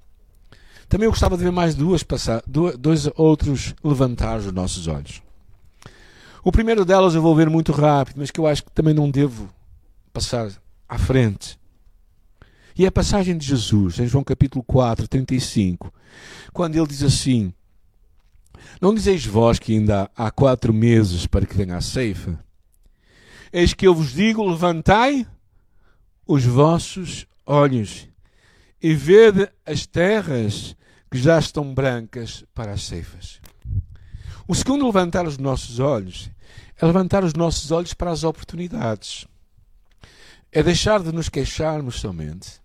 Também 0.88 1.06
eu 1.06 1.10
gostava 1.10 1.36
de 1.36 1.42
ver 1.42 1.52
mais 1.52 1.74
duas 1.74 2.02
passar, 2.02 2.42
dois 2.46 3.08
outros 3.16 3.74
levantar 3.82 4.38
os 4.38 4.52
nossos 4.52 4.86
olhos. 4.86 5.22
O 6.42 6.52
primeiro 6.52 6.84
delas 6.84 7.14
eu 7.14 7.22
vou 7.22 7.34
ver 7.34 7.48
muito 7.48 7.72
rápido, 7.72 8.16
mas 8.18 8.30
que 8.30 8.38
eu 8.38 8.46
acho 8.46 8.64
que 8.64 8.70
também 8.70 8.92
não 8.92 9.10
devo 9.10 9.48
passar 10.12 10.50
à 10.88 10.98
frente. 10.98 11.58
E 12.76 12.84
é 12.84 12.88
a 12.88 12.92
passagem 12.92 13.38
de 13.38 13.46
Jesus, 13.46 13.98
em 13.98 14.06
João 14.06 14.24
capítulo 14.24 14.62
4, 14.64 15.08
35, 15.08 15.92
quando 16.52 16.76
ele 16.76 16.86
diz 16.86 17.02
assim: 17.02 17.52
Não 18.80 18.94
dizeis 18.94 19.24
vós 19.24 19.58
que 19.58 19.72
ainda 19.72 20.10
há 20.16 20.30
quatro 20.30 20.72
meses 20.74 21.26
para 21.26 21.46
que 21.46 21.56
venha 21.56 21.76
a 21.76 21.80
ceifa? 21.80 22.38
Eis 23.52 23.72
que 23.72 23.86
eu 23.86 23.94
vos 23.94 24.12
digo: 24.12 24.44
levantai 24.44 25.26
os 26.26 26.44
vossos 26.44 27.26
olhos 27.46 28.08
e 28.82 28.94
vede 28.94 29.48
as 29.64 29.86
terras 29.86 30.76
que 31.10 31.18
já 31.18 31.38
estão 31.38 31.74
brancas 31.74 32.44
para 32.54 32.72
as 32.72 32.82
ceifas. 32.82 33.40
O 34.46 34.54
segundo 34.54 34.86
levantar 34.86 35.26
os 35.26 35.38
nossos 35.38 35.78
olhos 35.78 36.30
é 36.80 36.86
levantar 36.86 37.24
os 37.24 37.34
nossos 37.34 37.70
olhos 37.70 37.94
para 37.94 38.10
as 38.10 38.24
oportunidades. 38.24 39.26
É 40.52 40.62
deixar 40.62 41.02
de 41.02 41.12
nos 41.12 41.28
queixarmos 41.28 42.00
somente. 42.00 42.60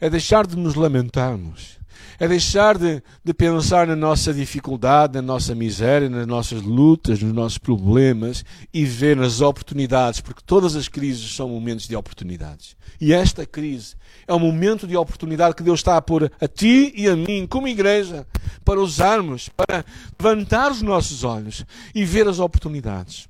É 0.00 0.08
deixar 0.08 0.46
de 0.46 0.56
nos 0.56 0.74
lamentarmos 0.74 1.77
é 2.18 2.26
deixar 2.26 2.76
de, 2.76 3.02
de 3.24 3.34
pensar 3.34 3.86
na 3.86 3.94
nossa 3.94 4.32
dificuldade, 4.34 5.14
na 5.14 5.22
nossa 5.22 5.54
miséria, 5.54 6.08
nas 6.08 6.26
nossas 6.26 6.62
lutas, 6.62 7.22
nos 7.22 7.32
nossos 7.32 7.58
problemas 7.58 8.44
e 8.72 8.84
ver 8.84 9.16
nas 9.16 9.40
oportunidades, 9.40 10.20
porque 10.20 10.42
todas 10.44 10.74
as 10.74 10.88
crises 10.88 11.34
são 11.34 11.48
momentos 11.48 11.86
de 11.86 11.94
oportunidades. 11.94 12.76
E 13.00 13.12
esta 13.12 13.46
crise 13.46 13.94
é 14.26 14.34
um 14.34 14.38
momento 14.38 14.86
de 14.86 14.96
oportunidade 14.96 15.54
que 15.54 15.62
Deus 15.62 15.80
está 15.80 15.96
a 15.96 16.02
pôr 16.02 16.30
a 16.40 16.48
ti 16.48 16.92
e 16.96 17.08
a 17.08 17.14
mim, 17.14 17.46
como 17.46 17.68
igreja, 17.68 18.26
para 18.64 18.80
usarmos, 18.80 19.48
para 19.48 19.84
levantar 20.20 20.72
os 20.72 20.82
nossos 20.82 21.22
olhos 21.22 21.64
e 21.94 22.04
ver 22.04 22.26
as 22.26 22.38
oportunidades. 22.40 23.27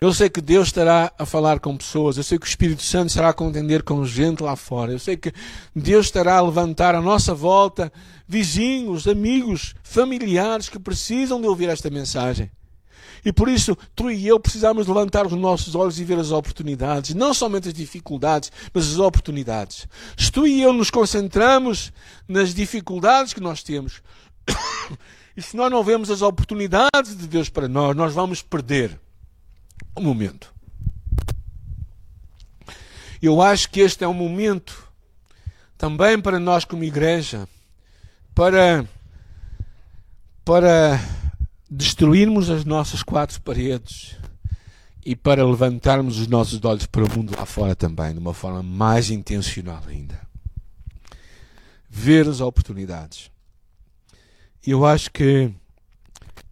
Eu 0.00 0.12
sei 0.12 0.28
que 0.28 0.40
Deus 0.40 0.68
estará 0.68 1.12
a 1.18 1.26
falar 1.26 1.60
com 1.60 1.76
pessoas, 1.76 2.16
eu 2.16 2.22
sei 2.22 2.38
que 2.38 2.46
o 2.46 2.48
Espírito 2.48 2.82
Santo 2.82 3.08
estará 3.08 3.30
a 3.30 3.34
contender 3.34 3.82
com 3.82 4.04
gente 4.04 4.42
lá 4.42 4.56
fora, 4.56 4.92
eu 4.92 4.98
sei 4.98 5.16
que 5.16 5.32
Deus 5.74 6.06
estará 6.06 6.38
a 6.38 6.42
levantar 6.42 6.94
à 6.94 7.00
nossa 7.00 7.34
volta 7.34 7.92
vizinhos, 8.26 9.08
amigos, 9.08 9.74
familiares 9.82 10.68
que 10.68 10.78
precisam 10.78 11.40
de 11.40 11.46
ouvir 11.46 11.68
esta 11.68 11.90
mensagem. 11.90 12.50
E 13.24 13.32
por 13.32 13.48
isso, 13.48 13.76
tu 13.94 14.10
e 14.10 14.26
eu 14.26 14.38
precisamos 14.38 14.86
levantar 14.86 15.26
os 15.26 15.32
nossos 15.32 15.74
olhos 15.74 15.98
e 15.98 16.04
ver 16.04 16.18
as 16.18 16.30
oportunidades, 16.30 17.14
não 17.14 17.34
somente 17.34 17.68
as 17.68 17.74
dificuldades, 17.74 18.52
mas 18.72 18.88
as 18.92 18.98
oportunidades. 18.98 19.88
Se 20.16 20.30
tu 20.30 20.46
e 20.46 20.62
eu 20.62 20.72
nos 20.72 20.90
concentramos 20.90 21.92
nas 22.26 22.54
dificuldades 22.54 23.32
que 23.32 23.40
nós 23.40 23.62
temos, 23.62 24.02
e 25.36 25.42
se 25.42 25.56
nós 25.56 25.70
não 25.70 25.82
vemos 25.82 26.10
as 26.10 26.22
oportunidades 26.22 27.16
de 27.16 27.26
Deus 27.26 27.48
para 27.48 27.68
nós, 27.68 27.96
nós 27.96 28.14
vamos 28.14 28.42
perder 28.42 28.98
um 29.96 30.02
momento. 30.02 30.54
Eu 33.20 33.42
acho 33.42 33.68
que 33.70 33.80
este 33.80 34.04
é 34.04 34.08
um 34.08 34.14
momento 34.14 34.88
também 35.76 36.20
para 36.20 36.38
nós 36.38 36.64
como 36.64 36.84
igreja 36.84 37.48
para 38.34 38.84
para 40.44 40.98
destruirmos 41.70 42.48
as 42.48 42.64
nossas 42.64 43.02
quatro 43.02 43.40
paredes 43.42 44.16
e 45.04 45.14
para 45.14 45.44
levantarmos 45.44 46.18
os 46.18 46.26
nossos 46.26 46.64
olhos 46.64 46.86
para 46.86 47.04
o 47.04 47.10
mundo 47.10 47.34
lá 47.36 47.44
fora 47.44 47.74
também, 47.74 48.12
de 48.12 48.18
uma 48.18 48.32
forma 48.32 48.62
mais 48.62 49.10
intencional 49.10 49.82
ainda. 49.86 50.20
Ver 51.88 52.28
as 52.28 52.40
oportunidades. 52.40 53.30
Eu 54.66 54.86
acho 54.86 55.10
que, 55.10 55.52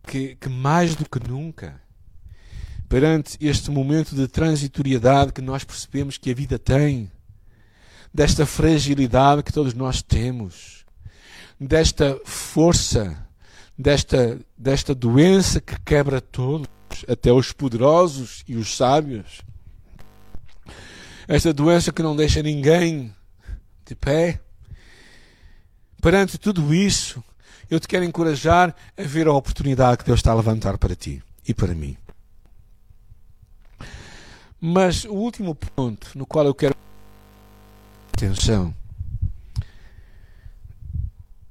que, 0.07 0.37
que 0.37 0.49
mais 0.49 0.95
do 0.95 1.09
que 1.09 1.21
nunca 1.29 1.81
perante 2.89 3.37
este 3.41 3.71
momento 3.71 4.15
de 4.15 4.29
transitoriedade 4.29 5.33
que 5.33 5.41
nós 5.41 5.65
percebemos 5.65 6.17
que 6.19 6.31
a 6.31 6.35
vida 6.35 6.59
tem, 6.59 7.11
desta 8.13 8.47
fragilidade 8.47 9.43
que 9.43 9.53
todos 9.53 9.75
nós 9.75 10.03
temos, 10.03 10.85
desta 11.61 12.19
força, 12.25 13.27
desta, 13.77 14.39
desta 14.57 14.95
doença 14.95 15.61
que 15.61 15.79
quebra 15.81 16.21
todos, 16.21 16.69
até 17.09 17.33
os 17.33 17.53
poderosos 17.53 18.43
e 18.49 18.57
os 18.57 18.75
sábios. 18.77 19.43
Esta 21.29 21.53
doença 21.53 21.93
que 21.93 22.03
não 22.03 22.17
deixa 22.17 22.43
ninguém 22.43 23.15
de 23.85 23.95
pé. 23.95 24.41
Perante 26.01 26.39
tudo 26.39 26.73
isso, 26.73 27.23
eu 27.69 27.81
te 27.81 27.89
quero 27.89 28.05
encorajar 28.05 28.75
a 28.97 29.03
ver 29.03 29.27
a 29.27 29.33
oportunidade 29.33 29.99
que 29.99 30.05
Deus 30.05 30.21
está 30.21 30.31
a 30.31 30.37
levantar 30.37 30.79
para 30.79 30.95
ti 30.95 31.23
e 31.47 31.53
para 31.53 31.75
mim. 31.75 31.97
Mas 34.61 35.05
o 35.05 35.13
último 35.13 35.55
ponto 35.55 36.17
no 36.17 36.25
qual 36.25 36.47
eu 36.47 36.55
quero 36.55 36.75
atenção 38.11 38.75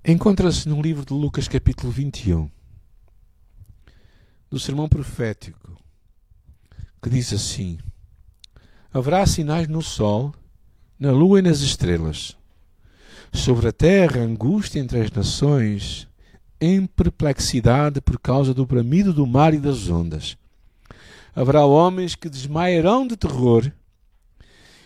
encontra-se 0.03 0.67
no 0.67 0.81
livro 0.81 1.05
de 1.05 1.13
Lucas, 1.13 1.47
capítulo 1.47 1.91
21, 1.91 2.49
do 4.49 4.59
sermão 4.59 4.89
profético, 4.89 5.79
que 6.99 7.07
diz 7.07 7.31
assim: 7.31 7.77
Haverá 8.91 9.23
sinais 9.27 9.67
no 9.67 9.83
sol, 9.83 10.33
na 10.97 11.11
lua 11.11 11.37
e 11.37 11.41
nas 11.43 11.59
estrelas, 11.59 12.35
sobre 13.31 13.67
a 13.67 13.71
terra 13.71 14.21
angústia 14.21 14.79
entre 14.79 15.01
as 15.01 15.11
nações, 15.11 16.07
em 16.59 16.87
perplexidade 16.87 18.01
por 18.01 18.19
causa 18.19 18.51
do 18.51 18.65
bramido 18.65 19.13
do 19.13 19.27
mar 19.27 19.53
e 19.53 19.59
das 19.59 19.89
ondas 19.89 20.35
Haverá 21.35 21.65
homens 21.65 22.15
que 22.15 22.29
desmaiarão 22.29 23.05
de 23.05 23.17
terror 23.17 23.69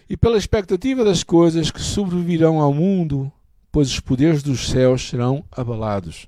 e 0.09 0.17
pela 0.17 0.37
expectativa 0.37 1.05
das 1.05 1.23
coisas 1.23 1.69
que 1.69 1.79
sobrevirão 1.79 2.59
ao 2.59 2.73
mundo, 2.73 3.31
pois 3.71 3.89
os 3.89 3.99
poderes 3.99 4.41
dos 4.41 4.67
céus 4.67 5.07
serão 5.07 5.45
abalados. 5.51 6.27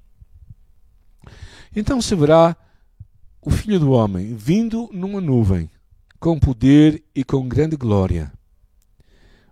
Então 1.75 1.99
se 1.99 2.13
verá 2.13 2.55
o 3.41 3.49
Filho 3.49 3.79
do 3.79 3.91
Homem 3.91 4.35
vindo 4.35 4.87
numa 4.93 5.19
nuvem, 5.19 5.67
com 6.19 6.39
poder 6.39 7.03
e 7.15 7.23
com 7.23 7.47
grande 7.47 7.75
glória. 7.75 8.31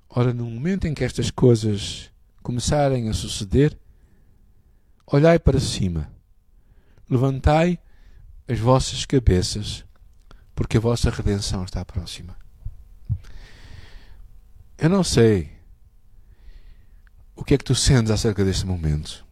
Ora, 0.07 0.31
no 0.31 0.45
momento 0.45 0.85
em 0.85 0.93
que 0.93 1.03
estas 1.03 1.31
coisas 1.31 2.11
começarem 2.43 3.09
a 3.09 3.13
suceder, 3.13 3.75
olhai 5.07 5.39
para 5.39 5.59
cima, 5.59 6.11
levantai 7.09 7.79
as 8.47 8.59
vossas 8.59 9.05
cabeças 9.05 9.83
porque 10.59 10.75
a 10.75 10.81
vossa 10.81 11.09
redenção 11.09 11.63
está 11.63 11.85
próxima. 11.85 12.35
Eu 14.77 14.89
não 14.89 15.05
sei 15.05 15.53
o 17.33 17.45
que 17.45 17.53
é 17.53 17.57
que 17.57 17.63
tu 17.63 17.73
sentes 17.73 18.11
acerca 18.11 18.43
deste 18.43 18.65
momento. 18.65 19.25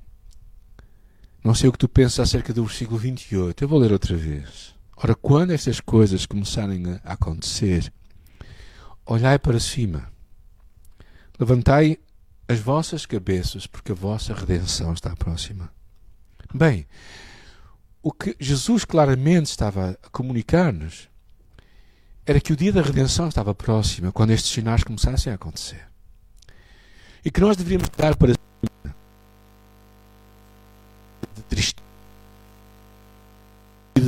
Não 1.44 1.54
sei 1.54 1.68
o 1.68 1.74
que 1.74 1.80
tu 1.80 1.90
pensas 1.90 2.22
acerca 2.22 2.54
do 2.54 2.64
versículo 2.64 2.98
28. 2.98 3.62
Eu 3.62 3.68
vou 3.68 3.78
ler 3.78 3.92
outra 3.92 4.16
vez. 4.16 4.74
Ora, 4.96 5.14
quando 5.16 5.52
estas 5.52 5.82
coisas 5.82 6.26
começarem 6.26 6.98
a 7.04 7.12
acontecer, 7.12 7.92
olhai 9.06 9.38
para 9.38 9.60
cima, 9.60 10.10
levantai 11.38 12.00
as 12.48 12.62
vossas 12.62 13.06
cabeças, 13.06 13.68
porque 13.68 13.92
a 13.92 13.96
vossa 13.96 14.34
redenção 14.34 14.94
está 14.94 15.14
próxima. 15.14 15.70
Bem, 16.54 16.88
o 18.02 18.14
que 18.14 18.34
Jesus 18.40 18.86
claramente 18.86 19.48
estava 19.48 20.00
a 20.02 20.10
comunicar-nos 20.10 21.10
era 22.28 22.42
que 22.42 22.52
o 22.52 22.58
dia 22.58 22.74
da 22.74 22.82
redenção 22.82 23.30
estava 23.30 23.56
próximo, 23.56 24.12
quando 24.12 24.32
estes 24.32 24.52
sinais 24.52 24.84
começassem 24.84 25.32
a 25.32 25.36
acontecer. 25.36 25.88
E 27.24 27.32
que 27.32 27.40
nós 27.40 27.56
deveríamos 27.56 27.88
dar 27.96 28.18
para 28.18 28.34
de 28.34 28.40
tristeza, 31.48 31.82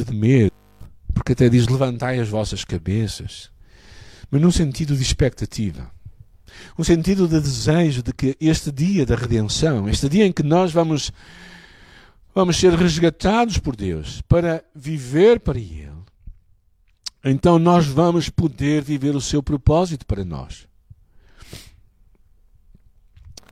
de 0.05 0.13
medo, 0.13 0.51
porque 1.13 1.31
até 1.31 1.47
diz: 1.47 1.67
levantai 1.67 2.19
as 2.19 2.27
vossas 2.27 2.65
cabeças, 2.65 3.49
mas 4.29 4.41
num 4.41 4.51
sentido 4.51 4.97
de 4.97 5.01
expectativa. 5.01 5.89
Um 6.77 6.83
sentido 6.83 7.25
de 7.25 7.39
desejo 7.39 8.03
de 8.03 8.11
que 8.11 8.35
este 8.41 8.69
dia 8.69 9.05
da 9.05 9.15
redenção, 9.15 9.87
este 9.87 10.09
dia 10.09 10.25
em 10.25 10.33
que 10.33 10.43
nós 10.43 10.73
vamos, 10.73 11.09
vamos 12.35 12.57
ser 12.57 12.73
resgatados 12.73 13.59
por 13.59 13.77
Deus 13.77 14.21
para 14.23 14.61
viver 14.75 15.39
para 15.39 15.57
Ele, 15.57 15.98
então 17.23 17.59
nós 17.59 17.85
vamos 17.85 18.29
poder 18.29 18.81
viver 18.81 19.15
o 19.15 19.21
seu 19.21 19.43
propósito 19.43 20.05
para 20.05 20.23
nós. 20.23 20.67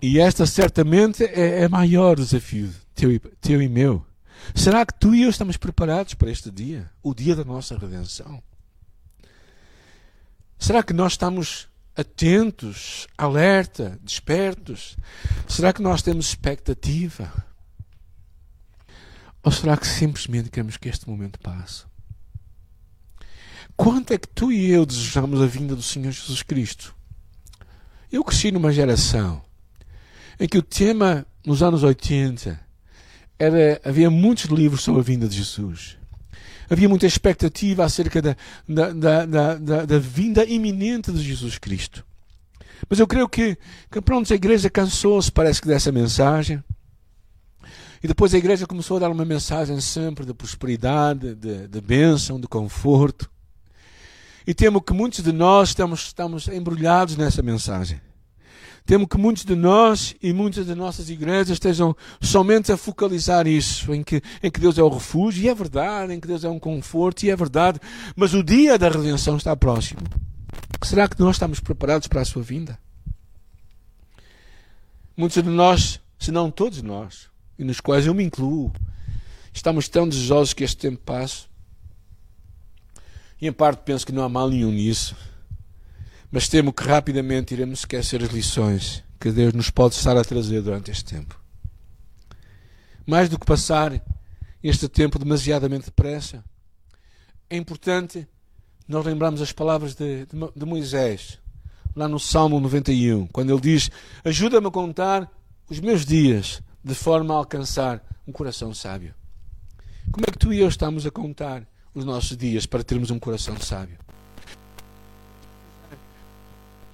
E 0.01 0.19
esta 0.19 0.45
certamente 0.45 1.23
é, 1.23 1.63
é 1.63 1.67
maior 1.67 2.15
desafio 2.15 2.71
teu, 2.93 3.19
teu 3.41 3.61
e 3.61 3.69
meu. 3.69 4.05
Será 4.55 4.85
que 4.85 4.93
tu 4.93 5.13
e 5.13 5.23
eu 5.23 5.29
estamos 5.29 5.57
preparados 5.57 6.13
para 6.13 6.31
este 6.31 6.51
dia? 6.51 6.89
O 7.01 7.13
dia 7.13 7.35
da 7.35 7.43
nossa 7.43 7.77
redenção? 7.77 8.41
Será 10.57 10.81
que 10.81 10.93
nós 10.93 11.13
estamos 11.13 11.67
atentos, 11.95 13.07
alerta, 13.17 13.99
despertos? 14.03 14.95
Será 15.47 15.73
que 15.73 15.81
nós 15.81 16.01
temos 16.01 16.27
expectativa? 16.27 17.31
Ou 19.43 19.51
será 19.51 19.77
que 19.77 19.87
simplesmente 19.87 20.49
queremos 20.49 20.77
que 20.77 20.89
este 20.89 21.07
momento 21.07 21.39
passe? 21.39 21.85
Quanto 23.77 24.11
é 24.11 24.17
que 24.17 24.27
tu 24.27 24.51
e 24.51 24.71
eu 24.71 24.87
desejamos 24.87 25.39
a 25.39 25.45
vinda 25.45 25.75
do 25.75 25.83
Senhor 25.83 26.11
Jesus 26.11 26.41
Cristo? 26.41 26.95
Eu 28.11 28.23
cresci 28.23 28.51
numa 28.51 28.73
geração 28.73 29.41
em 30.39 30.47
que 30.47 30.57
o 30.57 30.63
tema, 30.63 31.25
nos 31.45 31.61
anos 31.61 31.83
80, 31.83 32.59
era, 33.37 33.79
havia 33.85 34.09
muitos 34.09 34.45
livros 34.45 34.81
sobre 34.81 35.01
a 35.01 35.03
vinda 35.03 35.27
de 35.27 35.37
Jesus. 35.37 35.95
Havia 36.67 36.89
muita 36.89 37.05
expectativa 37.05 37.85
acerca 37.85 38.19
da, 38.19 38.35
da, 38.67 38.91
da, 39.25 39.55
da, 39.55 39.85
da 39.85 39.99
vinda 39.99 40.43
iminente 40.43 41.11
de 41.11 41.21
Jesus 41.21 41.59
Cristo. 41.59 42.03
Mas 42.89 42.99
eu 42.99 43.07
creio 43.07 43.29
que, 43.29 43.57
que 43.91 44.01
pronto, 44.01 44.31
a 44.33 44.35
igreja 44.35 44.71
cansou-se, 44.71 45.31
parece 45.31 45.61
que, 45.61 45.67
dessa 45.67 45.91
mensagem. 45.91 46.63
E 48.03 48.07
depois 48.07 48.33
a 48.33 48.37
igreja 48.37 48.65
começou 48.65 48.97
a 48.97 49.01
dar 49.01 49.11
uma 49.11 49.25
mensagem 49.25 49.79
sempre 49.79 50.25
de 50.25 50.33
prosperidade, 50.33 51.35
de, 51.35 51.67
de 51.67 51.81
bênção, 51.81 52.39
de 52.39 52.47
conforto. 52.47 53.29
E 54.47 54.53
temo 54.53 54.81
que 54.81 54.93
muitos 54.93 55.21
de 55.21 55.33
nós 55.33 55.69
estamos, 55.69 56.05
estamos 56.05 56.47
embrulhados 56.47 57.17
nessa 57.17 57.43
mensagem. 57.43 57.99
Temo 58.85 59.05
que 59.05 59.17
muitos 59.17 59.43
de 59.43 59.53
nós 59.53 60.15
e 60.23 60.31
muitas 60.31 60.65
das 60.65 60.77
nossas 60.77 61.09
igrejas 61.09 61.49
estejam 61.49 61.93
somente 62.21 62.71
a 62.71 62.77
focalizar 62.77 63.45
isso, 63.45 63.93
em 63.93 64.01
que, 64.01 64.21
em 64.41 64.49
que 64.49 64.61
Deus 64.61 64.77
é 64.77 64.81
o 64.81 64.87
refúgio, 64.87 65.43
e 65.43 65.49
é 65.49 65.53
verdade, 65.53 66.13
em 66.13 66.19
que 66.21 66.27
Deus 66.27 66.45
é 66.45 66.49
um 66.49 66.57
conforto, 66.57 67.23
e 67.23 67.29
é 67.29 67.35
verdade, 67.35 67.77
mas 68.15 68.33
o 68.33 68.41
dia 68.41 68.77
da 68.77 68.87
redenção 68.87 69.35
está 69.35 69.53
próximo. 69.57 69.99
Será 70.81 71.09
que 71.09 71.19
nós 71.19 71.35
estamos 71.35 71.59
preparados 71.59 72.07
para 72.07 72.21
a 72.21 72.25
sua 72.25 72.41
vinda? 72.41 72.79
Muitos 75.17 75.43
de 75.43 75.49
nós, 75.49 75.99
se 76.17 76.31
não 76.31 76.49
todos 76.49 76.81
nós, 76.81 77.27
e 77.59 77.65
nos 77.65 77.81
quais 77.81 78.05
eu 78.05 78.13
me 78.13 78.23
incluo, 78.23 78.71
estamos 79.53 79.89
tão 79.89 80.07
desejosos 80.07 80.53
que 80.53 80.63
este 80.63 80.77
tempo 80.77 81.01
passe. 81.03 81.46
E 83.39 83.47
em 83.47 83.51
parte 83.51 83.83
penso 83.83 84.05
que 84.05 84.11
não 84.11 84.23
há 84.23 84.29
mal 84.29 84.49
nenhum 84.49 84.71
nisso. 84.71 85.15
Mas 86.31 86.47
temo 86.47 86.73
que 86.73 86.83
rapidamente 86.83 87.53
iremos 87.53 87.79
esquecer 87.79 88.23
as 88.23 88.29
lições 88.29 89.03
que 89.19 89.31
Deus 89.31 89.53
nos 89.53 89.69
pode 89.69 89.95
estar 89.95 90.17
a 90.17 90.23
trazer 90.23 90.61
durante 90.61 90.91
este 90.91 91.05
tempo. 91.05 91.39
Mais 93.05 93.29
do 93.29 93.39
que 93.39 93.45
passar 93.45 94.01
este 94.61 94.87
tempo 94.89 95.17
demasiadamente 95.17 95.85
depressa, 95.85 96.43
é 97.49 97.55
importante 97.55 98.27
nós 98.87 99.05
lembrarmos 99.05 99.41
as 99.41 99.51
palavras 99.51 99.95
de, 99.95 100.25
de, 100.25 100.37
de 100.55 100.65
Moisés, 100.65 101.39
lá 101.95 102.07
no 102.07 102.19
Salmo 102.19 102.59
91, 102.59 103.27
quando 103.27 103.51
ele 103.51 103.61
diz: 103.61 103.89
Ajuda-me 104.23 104.67
a 104.67 104.71
contar 104.71 105.31
os 105.69 105.79
meus 105.79 106.05
dias 106.05 106.61
de 106.83 106.95
forma 106.95 107.33
a 107.33 107.37
alcançar 107.37 108.03
um 108.27 108.31
coração 108.31 108.73
sábio. 108.73 109.13
Como 110.11 110.25
é 110.27 110.31
que 110.31 110.37
tu 110.37 110.53
e 110.53 110.59
eu 110.59 110.67
estamos 110.67 111.05
a 111.05 111.11
contar 111.11 111.67
os 111.93 112.05
nossos 112.05 112.37
dias 112.37 112.65
para 112.65 112.83
termos 112.83 113.11
um 113.11 113.19
coração 113.19 113.57
sábio? 113.59 113.97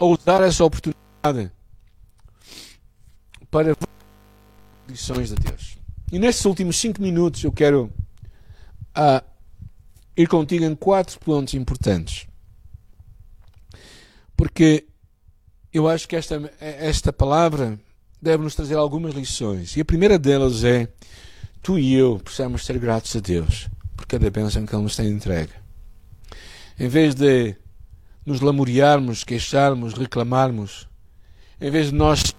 a 0.03 0.05
usar 0.05 0.41
essa 0.43 0.63
oportunidade 0.63 1.51
para 3.49 3.75
lições 4.87 5.29
de 5.29 5.35
Deus. 5.35 5.77
E 6.11 6.19
nestes 6.19 6.45
últimos 6.45 6.77
cinco 6.77 7.01
minutos 7.01 7.43
eu 7.43 7.51
quero 7.51 7.91
uh, 8.97 9.25
ir 10.15 10.27
contigo 10.27 10.65
em 10.65 10.75
quatro 10.75 11.19
pontos 11.19 11.53
importantes. 11.53 12.27
Porque 14.35 14.85
eu 15.71 15.87
acho 15.87 16.07
que 16.07 16.15
esta, 16.15 16.51
esta 16.59 17.13
palavra 17.13 17.79
deve 18.21 18.43
nos 18.43 18.55
trazer 18.55 18.75
algumas 18.75 19.13
lições. 19.13 19.75
E 19.77 19.81
a 19.81 19.85
primeira 19.85 20.19
delas 20.19 20.63
é: 20.63 20.87
tu 21.61 21.79
e 21.79 21.93
eu 21.93 22.19
precisamos 22.19 22.65
ser 22.65 22.77
gratos 22.77 23.15
a 23.15 23.19
Deus 23.19 23.69
cada 24.13 24.29
bênção 24.29 24.63
que 24.63 24.75
Ele 24.75 24.83
nos 24.83 24.95
tem 24.95 25.09
entregue. 25.09 25.53
Em 26.79 26.87
vez 26.87 27.15
de 27.15 27.55
nos 28.23 28.41
lamuriarmos, 28.41 29.23
queixarmos, 29.23 29.95
reclamarmos, 29.95 30.87
em 31.59 31.71
vez 31.71 31.87
de 31.87 31.95
nós 31.95 32.35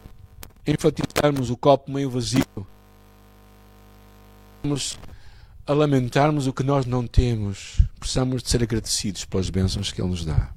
enfatizarmos 0.65 1.51
o 1.51 1.57
copo 1.57 1.91
meio 1.91 2.09
vazio, 2.09 2.47
a 5.67 5.73
lamentarmos 5.73 6.47
o 6.47 6.53
que 6.53 6.63
nós 6.63 6.87
não 6.87 7.09
temos, 7.09 7.81
precisamos 7.99 8.45
de 8.45 8.51
ser 8.51 8.63
agradecidos 8.63 9.25
pelas 9.25 9.51
bênçãos 9.51 9.91
que 9.91 10.01
Ele 10.01 10.11
nos 10.11 10.25
dá, 10.25 10.55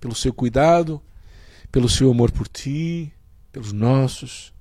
pelo 0.00 0.16
seu 0.16 0.34
cuidado, 0.34 1.00
pelo 1.70 1.88
seu 1.88 2.10
amor 2.10 2.32
por 2.32 2.48
ti, 2.48 3.12
pelos 3.52 3.72
nossos. 3.72 4.52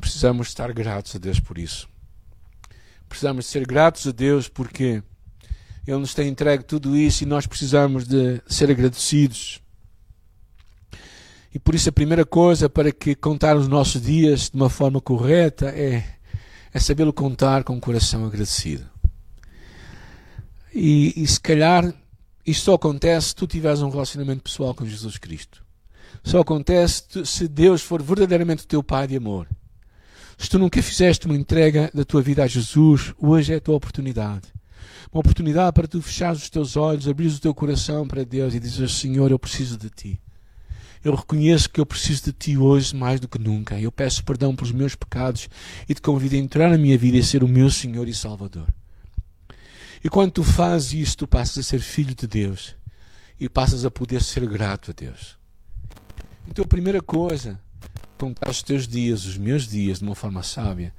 Precisamos 0.00 0.46
estar 0.46 0.72
gratos 0.72 1.16
a 1.16 1.18
Deus 1.18 1.40
por 1.40 1.58
isso. 1.58 1.88
Precisamos 3.08 3.46
ser 3.46 3.66
gratos 3.66 4.06
a 4.06 4.12
Deus 4.12 4.48
porque 4.48 5.02
ele 5.86 5.98
nos 5.98 6.14
tem 6.14 6.28
entregue 6.28 6.64
tudo 6.64 6.96
isso 6.96 7.22
e 7.22 7.26
nós 7.26 7.46
precisamos 7.46 8.06
de 8.06 8.42
ser 8.46 8.70
agradecidos. 8.70 9.60
E 11.54 11.58
por 11.58 11.74
isso 11.74 11.88
a 11.88 11.92
primeira 11.92 12.26
coisa 12.26 12.68
para 12.68 12.92
que 12.92 13.14
contar 13.14 13.56
os 13.56 13.66
nossos 13.66 14.02
dias 14.02 14.50
de 14.50 14.56
uma 14.56 14.68
forma 14.68 15.00
correta 15.00 15.70
é, 15.70 16.04
é 16.72 16.78
sabê-lo 16.78 17.12
contar 17.12 17.64
com 17.64 17.76
o 17.76 17.80
coração 17.80 18.26
agradecido. 18.26 18.86
E, 20.74 21.14
e 21.16 21.26
se 21.26 21.40
calhar 21.40 21.92
isto 22.48 22.64
só 22.64 22.74
acontece 22.74 23.28
se 23.28 23.34
tu 23.34 23.46
tiveres 23.46 23.82
um 23.82 23.90
relacionamento 23.90 24.42
pessoal 24.42 24.74
com 24.74 24.86
Jesus 24.86 25.18
Cristo. 25.18 25.62
Só 26.24 26.40
acontece 26.40 27.02
se 27.24 27.46
Deus 27.46 27.82
for 27.82 28.02
verdadeiramente 28.02 28.64
o 28.64 28.66
teu 28.66 28.82
Pai 28.82 29.06
de 29.06 29.16
amor. 29.16 29.46
Se 30.38 30.48
tu 30.48 30.58
nunca 30.58 30.82
fizeste 30.82 31.26
uma 31.26 31.36
entrega 31.36 31.90
da 31.92 32.04
tua 32.04 32.22
vida 32.22 32.42
a 32.42 32.46
Jesus, 32.46 33.12
hoje 33.18 33.52
é 33.52 33.56
a 33.56 33.60
tua 33.60 33.74
oportunidade 33.74 34.48
uma 35.12 35.20
oportunidade 35.20 35.72
para 35.72 35.88
tu 35.88 36.02
fechares 36.02 36.42
os 36.42 36.50
teus 36.50 36.76
olhos, 36.76 37.08
abrires 37.08 37.36
o 37.36 37.40
teu 37.40 37.54
coração 37.54 38.06
para 38.06 38.24
Deus 38.24 38.54
e 38.54 38.60
dizer: 38.60 38.88
Senhor, 38.90 39.30
eu 39.30 39.38
preciso 39.38 39.76
de 39.76 39.88
ti. 39.88 40.20
Eu 41.02 41.14
reconheço 41.14 41.70
que 41.70 41.80
eu 41.80 41.86
preciso 41.86 42.24
de 42.24 42.32
ti 42.32 42.58
hoje 42.58 42.94
mais 42.94 43.20
do 43.20 43.28
que 43.28 43.38
nunca. 43.38 43.78
Eu 43.80 43.90
peço 43.90 44.24
perdão 44.24 44.54
pelos 44.54 44.72
meus 44.72 44.94
pecados 44.94 45.48
e 45.88 45.94
te 45.94 46.02
convido 46.02 46.34
a 46.34 46.38
entrar 46.38 46.68
na 46.68 46.76
minha 46.76 46.98
vida 46.98 47.16
e 47.16 47.22
ser 47.22 47.44
o 47.44 47.48
meu 47.48 47.70
Senhor 47.70 48.08
e 48.08 48.14
Salvador. 48.14 48.66
E 50.02 50.08
quando 50.08 50.32
tu 50.32 50.44
fazes 50.44 50.92
isso, 50.92 51.16
tu 51.18 51.26
passas 51.26 51.58
a 51.58 51.62
ser 51.62 51.80
filho 51.80 52.14
de 52.14 52.26
Deus 52.26 52.76
e 53.40 53.48
passas 53.48 53.84
a 53.84 53.90
poder 53.90 54.22
ser 54.22 54.46
grato 54.46 54.90
a 54.90 54.94
Deus. 54.94 55.38
Então, 56.48 56.64
a 56.64 56.68
primeira 56.68 57.00
coisa, 57.00 57.60
contar 58.18 58.50
os 58.50 58.62
teus 58.62 58.86
dias, 58.86 59.24
os 59.24 59.38
meus 59.38 59.66
dias, 59.66 59.98
de 59.98 60.04
uma 60.04 60.14
forma 60.14 60.42
sábia, 60.42 60.92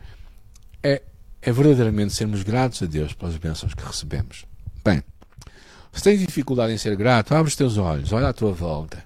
é 0.82 1.02
é 1.42 1.52
verdadeiramente 1.52 2.14
sermos 2.14 2.44
gratos 2.44 2.82
a 2.84 2.86
Deus 2.86 3.14
pelas 3.14 3.38
bênçãos 3.38 3.74
que 3.74 3.84
recebemos. 3.84 4.46
Bem, 4.84 5.04
se 5.92 6.04
tens 6.04 6.20
dificuldade 6.20 6.74
em 6.74 6.78
ser 6.78 6.96
grato, 6.96 7.34
abre 7.34 7.48
os 7.48 7.56
teus 7.56 7.78
olhos, 7.78 8.12
olha 8.12 8.30
à 8.30 8.34
tua 8.34 8.52
volta 8.52 9.04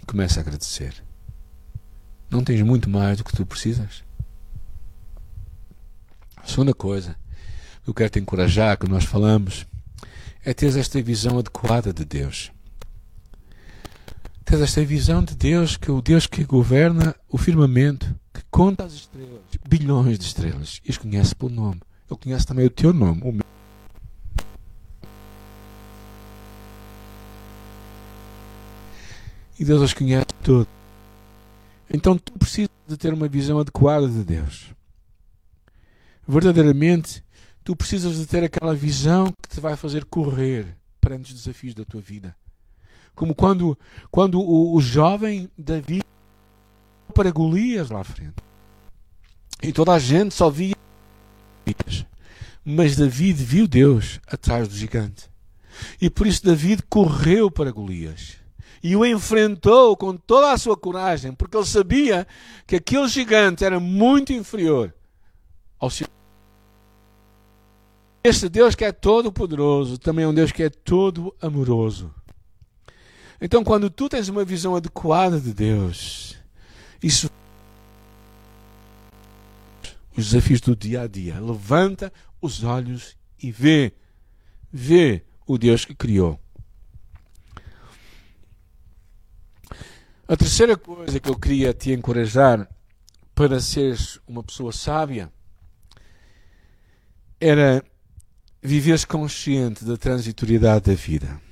e 0.00 0.06
começa 0.06 0.40
a 0.40 0.42
agradecer. 0.42 0.94
Não 2.30 2.44
tens 2.44 2.62
muito 2.62 2.88
mais 2.88 3.18
do 3.18 3.24
que 3.24 3.34
tu 3.34 3.44
precisas. 3.44 4.04
A 6.36 6.46
segunda 6.46 6.74
coisa 6.74 7.16
que 7.82 7.90
eu 7.90 7.94
quero 7.94 8.10
te 8.10 8.18
encorajar, 8.18 8.78
que 8.78 8.88
nós 8.88 9.04
falamos, 9.04 9.66
é 10.44 10.54
ter 10.54 10.76
esta 10.76 11.02
visão 11.02 11.38
adequada 11.38 11.92
de 11.92 12.04
Deus. 12.04 12.52
Ter 14.48 14.62
esta 14.62 14.82
visão 14.82 15.22
de 15.22 15.36
Deus, 15.36 15.76
que 15.76 15.90
é 15.90 15.92
o 15.92 16.00
Deus 16.00 16.26
que 16.26 16.42
governa 16.42 17.14
o 17.28 17.36
firmamento, 17.36 18.18
que 18.32 18.40
conta 18.50 18.84
as 18.84 18.94
estrelas, 18.94 19.42
bilhões 19.68 20.18
de 20.18 20.24
estrelas, 20.24 20.80
e 20.82 20.90
as 20.90 20.96
conhece 20.96 21.34
pelo 21.34 21.50
nome. 21.52 21.82
Ele 22.10 22.18
conhece 22.18 22.46
também 22.46 22.64
o 22.64 22.70
teu 22.70 22.94
nome, 22.94 23.20
o 23.24 23.30
meu. 23.30 23.44
E 29.58 29.64
Deus 29.66 29.82
as 29.82 29.92
conhece 29.92 30.24
todas. 30.42 30.66
Então 31.92 32.16
tu 32.16 32.32
precisas 32.38 32.70
de 32.86 32.96
ter 32.96 33.12
uma 33.12 33.28
visão 33.28 33.58
adequada 33.60 34.08
de 34.08 34.24
Deus. 34.24 34.70
Verdadeiramente, 36.26 37.22
tu 37.62 37.76
precisas 37.76 38.16
de 38.16 38.24
ter 38.24 38.42
aquela 38.44 38.74
visão 38.74 39.26
que 39.42 39.56
te 39.56 39.60
vai 39.60 39.76
fazer 39.76 40.06
correr 40.06 40.74
perante 41.02 41.34
os 41.34 41.38
desafios 41.38 41.74
da 41.74 41.84
tua 41.84 42.00
vida. 42.00 42.34
Como 43.18 43.34
quando, 43.34 43.76
quando 44.12 44.40
o, 44.40 44.76
o 44.76 44.80
jovem 44.80 45.50
Davi 45.58 46.02
para 47.12 47.32
Golias 47.32 47.90
lá 47.90 48.02
à 48.02 48.04
frente. 48.04 48.36
E 49.60 49.72
toda 49.72 49.92
a 49.92 49.98
gente 49.98 50.32
só 50.32 50.48
via 50.48 50.76
mas 52.64 52.94
David 52.94 53.42
viu 53.42 53.66
Deus 53.66 54.20
atrás 54.24 54.68
do 54.68 54.74
gigante. 54.74 55.28
E 56.00 56.08
por 56.08 56.28
isso 56.28 56.44
David 56.44 56.84
correu 56.88 57.50
para 57.50 57.72
Golias. 57.72 58.36
E 58.80 58.94
o 58.94 59.04
enfrentou 59.04 59.96
com 59.96 60.16
toda 60.16 60.52
a 60.52 60.58
sua 60.58 60.76
coragem, 60.76 61.32
porque 61.32 61.56
ele 61.56 61.66
sabia 61.66 62.24
que 62.68 62.76
aquele 62.76 63.08
gigante 63.08 63.64
era 63.64 63.80
muito 63.80 64.32
inferior 64.32 64.94
ao 65.80 65.90
seu. 65.90 66.06
Este 68.22 68.48
Deus 68.48 68.76
que 68.76 68.84
é 68.84 68.92
todo 68.92 69.32
poderoso 69.32 69.98
também 69.98 70.24
é 70.24 70.28
um 70.28 70.34
Deus 70.34 70.52
que 70.52 70.62
é 70.62 70.70
todo 70.70 71.34
amoroso. 71.42 72.14
Então, 73.40 73.62
quando 73.62 73.88
tu 73.88 74.08
tens 74.08 74.28
uma 74.28 74.44
visão 74.44 74.74
adequada 74.74 75.40
de 75.40 75.54
Deus, 75.54 76.36
isso 77.02 77.30
os 80.16 80.30
desafios 80.30 80.60
do 80.60 80.74
dia 80.74 81.02
a 81.02 81.06
dia. 81.06 81.38
Levanta 81.40 82.12
os 82.40 82.64
olhos 82.64 83.16
e 83.40 83.52
vê, 83.52 83.94
vê 84.72 85.24
o 85.46 85.56
Deus 85.56 85.84
que 85.84 85.94
criou. 85.94 86.40
A 90.26 90.36
terceira 90.36 90.76
coisa 90.76 91.20
que 91.20 91.30
eu 91.30 91.38
queria 91.38 91.72
te 91.72 91.92
encorajar 91.92 92.68
para 93.34 93.60
seres 93.60 94.18
uma 94.26 94.42
pessoa 94.42 94.72
sábia 94.72 95.32
era 97.40 97.82
viveres 98.60 99.04
consciente 99.04 99.84
da 99.84 99.96
transitoriedade 99.96 100.90
da 100.90 100.94
vida. 100.94 101.47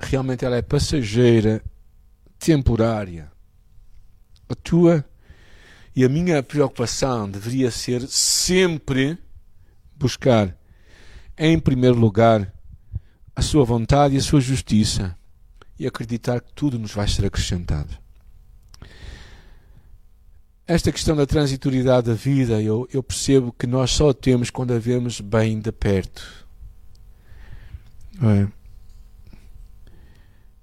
Realmente 0.00 0.44
ela 0.44 0.56
é 0.56 0.62
passageira, 0.62 1.62
temporária. 2.38 3.30
A 4.48 4.54
tua 4.54 5.04
e 5.94 6.04
a 6.04 6.08
minha 6.08 6.42
preocupação 6.42 7.28
deveria 7.28 7.70
ser 7.70 8.06
sempre 8.06 9.18
buscar, 9.96 10.56
em 11.38 11.58
primeiro 11.58 11.96
lugar, 11.96 12.52
a 13.34 13.42
sua 13.42 13.64
vontade 13.64 14.14
e 14.14 14.18
a 14.18 14.22
sua 14.22 14.40
justiça 14.40 15.16
e 15.78 15.86
acreditar 15.86 16.40
que 16.40 16.52
tudo 16.54 16.78
nos 16.78 16.92
vai 16.92 17.08
ser 17.08 17.24
acrescentado. 17.24 17.96
Esta 20.66 20.90
questão 20.90 21.14
da 21.14 21.26
transitoriedade 21.26 22.08
da 22.08 22.14
vida, 22.14 22.60
eu, 22.60 22.88
eu 22.92 23.02
percebo 23.02 23.52
que 23.52 23.66
nós 23.66 23.90
só 23.92 24.12
temos 24.12 24.50
quando 24.50 24.72
a 24.72 24.78
vemos 24.78 25.20
bem 25.20 25.60
de 25.60 25.70
perto. 25.70 26.46
É. 28.20 28.65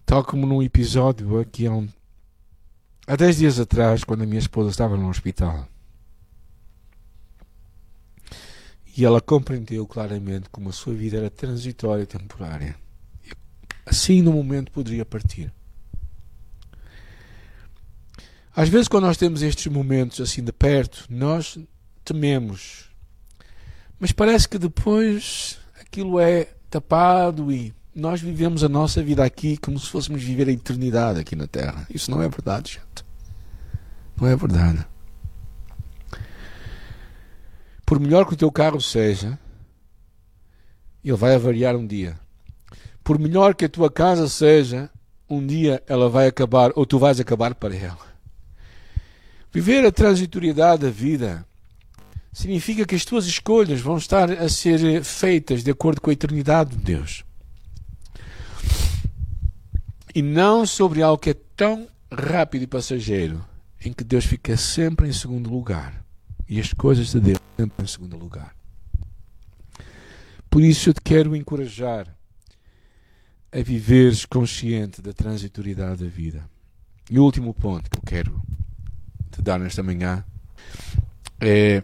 Tal 0.06 0.24
como 0.24 0.46
num 0.46 0.62
episódio 0.62 1.40
aqui 1.40 1.66
há 1.66 1.74
um, 1.74 1.88
Há 3.06 3.18
10 3.18 3.38
dias 3.38 3.60
atrás, 3.60 4.06
quando 4.06 4.24
a 4.24 4.26
minha 4.26 4.40
esposa 4.40 4.70
estava 4.70 4.96
no 4.96 5.10
hospital, 5.10 5.68
e 8.96 9.04
ela 9.04 9.20
compreendeu 9.20 9.86
claramente 9.86 10.50
como 10.50 10.70
a 10.70 10.72
sua 10.72 10.94
vida 10.94 11.18
era 11.18 11.30
transitória 11.30 12.04
e 12.04 12.06
temporária. 12.06 12.78
Assim, 13.86 14.22
no 14.22 14.32
momento, 14.32 14.72
poderia 14.72 15.04
partir. 15.04 15.52
Às 18.56 18.70
vezes, 18.70 18.88
quando 18.88 19.06
nós 19.06 19.18
temos 19.18 19.42
estes 19.42 19.68
momentos 19.68 20.22
assim 20.22 20.42
de 20.42 20.54
perto, 20.54 21.06
nós 21.10 21.60
tememos. 22.06 22.90
Mas 24.00 24.14
parece 24.14 24.48
que 24.48 24.58
depois 24.58 25.60
aquilo 25.82 26.22
é 26.22 26.46
tapado 26.70 27.52
e 27.52 27.74
nós 27.96 28.22
vivemos 28.22 28.64
a 28.64 28.70
nossa 28.70 29.04
vida 29.04 29.24
aqui 29.24 29.56
como 29.58 29.80
se 29.80 29.88
fôssemos 29.88 30.24
viver 30.24 30.48
a 30.48 30.52
eternidade 30.52 31.20
aqui 31.20 31.36
na 31.36 31.46
Terra. 31.46 31.86
Isso 31.90 32.10
não 32.10 32.22
é 32.22 32.28
verdade, 32.28 32.74
gente. 32.74 33.06
Não 34.20 34.28
é 34.28 34.36
verdade. 34.36 34.86
Por 37.86 38.00
melhor 38.00 38.26
que 38.26 38.34
o 38.34 38.38
teu 38.38 38.52
carro 38.52 38.82
seja, 38.82 39.38
ele 41.04 41.16
vai 41.16 41.36
avariar 41.36 41.76
um 41.76 41.86
dia. 41.86 42.20
Por 43.04 43.20
melhor 43.20 43.54
que 43.54 43.66
a 43.66 43.70
tua 43.70 43.92
casa 43.92 44.28
seja, 44.28 44.90
um 45.30 45.46
dia 45.46 45.84
ela 45.88 46.10
vai 46.10 46.28
acabar, 46.28 46.72
ou 46.76 46.86
tu 46.86 46.98
vais 46.98 47.20
acabar 47.20 47.54
para 47.54 47.76
ela. 47.76 48.14
Viver 49.52 49.86
a 49.86 49.92
transitoriedade 49.92 50.84
da 50.84 50.90
vida 50.90 51.46
significa 52.32 52.86
que 52.86 52.96
as 52.96 53.06
tuas 53.06 53.26
escolhas 53.28 53.82
vão 53.82 53.98
estar 53.98 54.32
a 54.32 54.50
ser 54.50 55.04
feitas 55.04 55.64
de 55.64 55.70
acordo 55.70 56.02
com 56.02 56.10
a 56.10 56.14
eternidade 56.14 56.76
de 56.76 56.78
Deus 56.78 57.24
e 60.14 60.22
não 60.22 60.66
sobre 60.66 61.02
algo 61.02 61.22
que 61.22 61.32
é 61.32 61.36
tão 61.56 61.88
rápido 62.12 62.64
e 62.64 62.68
passageiro, 62.68 63.44
em 63.84 63.92
que 63.92 64.04
Deus 64.04 64.26
fica 64.26 64.56
sempre 64.56 65.08
em 65.08 65.14
segundo 65.14 65.50
lugar 65.50 66.04
e 66.48 66.60
as 66.60 66.72
coisas 66.72 67.12
de 67.12 67.20
Deus 67.20 67.40
sempre 67.58 67.84
em 67.84 67.88
segundo 67.88 68.18
lugar. 68.18 68.56
Por 70.50 70.62
isso 70.62 70.90
eu 70.90 70.94
te 70.94 71.02
quero 71.02 71.36
encorajar 71.36 72.16
a 73.52 73.62
viveres 73.62 74.26
consciente 74.26 75.02
da 75.02 75.14
transitoriedade 75.14 76.04
da 76.04 76.10
vida. 76.10 76.48
E 77.10 77.18
o 77.20 77.24
último 77.24 77.54
ponto 77.54 77.90
que 77.90 77.98
eu 77.98 78.04
quero 78.06 78.42
te 79.32 79.42
dar 79.42 79.60
nesta 79.60 79.82
manhã 79.82 80.24
é 81.40 81.84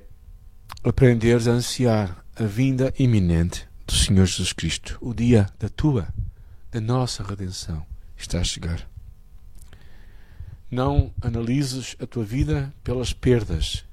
aprenderes 0.83 1.47
a 1.47 1.51
ansiar 1.51 2.23
a 2.35 2.43
vinda 2.43 2.93
iminente 2.97 3.67
do 3.85 3.93
Senhor 3.93 4.25
Jesus 4.25 4.53
Cristo, 4.53 4.97
o 5.01 5.13
dia 5.13 5.49
da 5.59 5.67
tua, 5.67 6.07
da 6.71 6.79
nossa 6.79 7.23
redenção 7.23 7.85
está 8.23 8.39
a 8.39 8.43
chegar. 8.43 8.87
Não 10.69 11.11
analises 11.21 11.95
a 11.99 12.05
tua 12.05 12.23
vida 12.23 12.73
pelas 12.83 13.11
perdas 13.11 13.85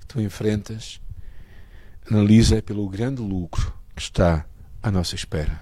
que 0.00 0.06
tu 0.06 0.20
enfrentas, 0.20 1.00
analisa 2.08 2.62
pelo 2.62 2.88
grande 2.88 3.20
lucro 3.20 3.72
que 3.94 4.02
está 4.02 4.46
à 4.82 4.90
nossa 4.90 5.14
espera. 5.14 5.60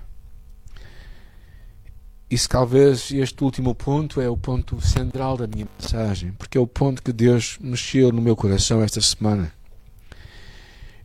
E 2.32 2.38
se 2.38 2.48
talvez 2.48 3.10
este 3.10 3.44
último 3.44 3.74
ponto 3.74 4.18
é 4.18 4.28
o 4.28 4.38
ponto 4.38 4.80
central 4.80 5.36
da 5.36 5.46
minha 5.46 5.68
mensagem, 5.78 6.32
porque 6.32 6.56
é 6.56 6.60
o 6.60 6.66
ponto 6.66 7.02
que 7.02 7.12
Deus 7.12 7.58
mexeu 7.60 8.10
no 8.10 8.22
meu 8.22 8.34
coração 8.34 8.82
esta 8.82 9.02
semana. 9.02 9.52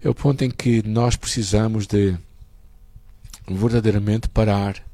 É 0.02 0.10
o 0.10 0.16
ponto 0.16 0.46
em 0.46 0.50
que 0.50 0.82
nós 0.88 1.18
precisamos 1.18 1.86
de 1.86 2.18
verdadeiramente 3.46 4.30
parar 4.30 4.87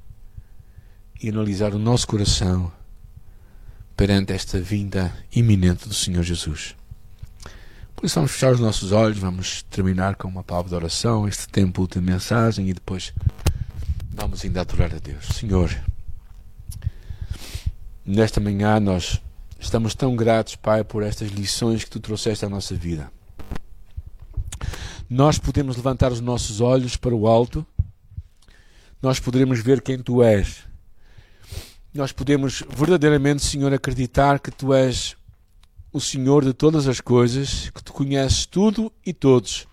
e 1.23 1.29
analisar 1.29 1.73
o 1.73 1.79
nosso 1.79 2.05
coração 2.05 2.69
perante 3.95 4.33
esta 4.33 4.59
vinda 4.59 5.15
iminente 5.33 5.87
do 5.87 5.93
Senhor 5.93 6.21
Jesus. 6.21 6.75
Por 7.95 8.05
isso 8.05 8.15
vamos 8.15 8.31
fechar 8.31 8.51
os 8.51 8.59
nossos 8.59 8.91
olhos, 8.91 9.17
vamos 9.19 9.63
terminar 9.63 10.15
com 10.17 10.27
uma 10.27 10.43
palavra 10.43 10.67
de 10.67 10.75
oração, 10.75 11.25
este 11.25 11.47
tempo 11.47 11.87
de 11.87 12.01
mensagem 12.01 12.69
e 12.69 12.73
depois 12.73 13.13
vamos 14.11 14.43
ainda 14.43 14.59
adorar 14.59 14.93
a 14.93 14.99
Deus. 14.99 15.25
Senhor, 15.27 15.73
nesta 18.05 18.41
manhã 18.41 18.77
nós 18.81 19.21
estamos 19.57 19.95
tão 19.95 20.17
gratos, 20.17 20.57
Pai, 20.57 20.83
por 20.83 21.03
estas 21.03 21.31
lições 21.31 21.85
que 21.85 21.89
Tu 21.89 22.01
trouxeste 22.01 22.43
à 22.43 22.49
nossa 22.49 22.75
vida. 22.75 23.09
Nós 25.09 25.37
podemos 25.37 25.77
levantar 25.77 26.11
os 26.11 26.19
nossos 26.19 26.59
olhos 26.59 26.97
para 26.97 27.15
o 27.15 27.27
alto, 27.27 27.65
nós 29.01 29.21
poderemos 29.21 29.61
ver 29.61 29.81
quem 29.81 29.97
Tu 29.97 30.21
és 30.21 30.72
nós 31.93 32.11
podemos 32.11 32.63
verdadeiramente, 32.75 33.43
Senhor, 33.43 33.73
acreditar 33.73 34.39
que 34.39 34.49
Tu 34.49 34.73
és 34.73 35.15
o 35.91 36.01
Senhor 36.01 36.43
de 36.43 36.53
todas 36.53 36.87
as 36.87 36.99
coisas, 36.99 37.69
que 37.69 37.83
Tu 37.83 37.93
conheces 37.93 38.45
tudo 38.47 38.91
e 39.05 39.13
todos, 39.13 39.67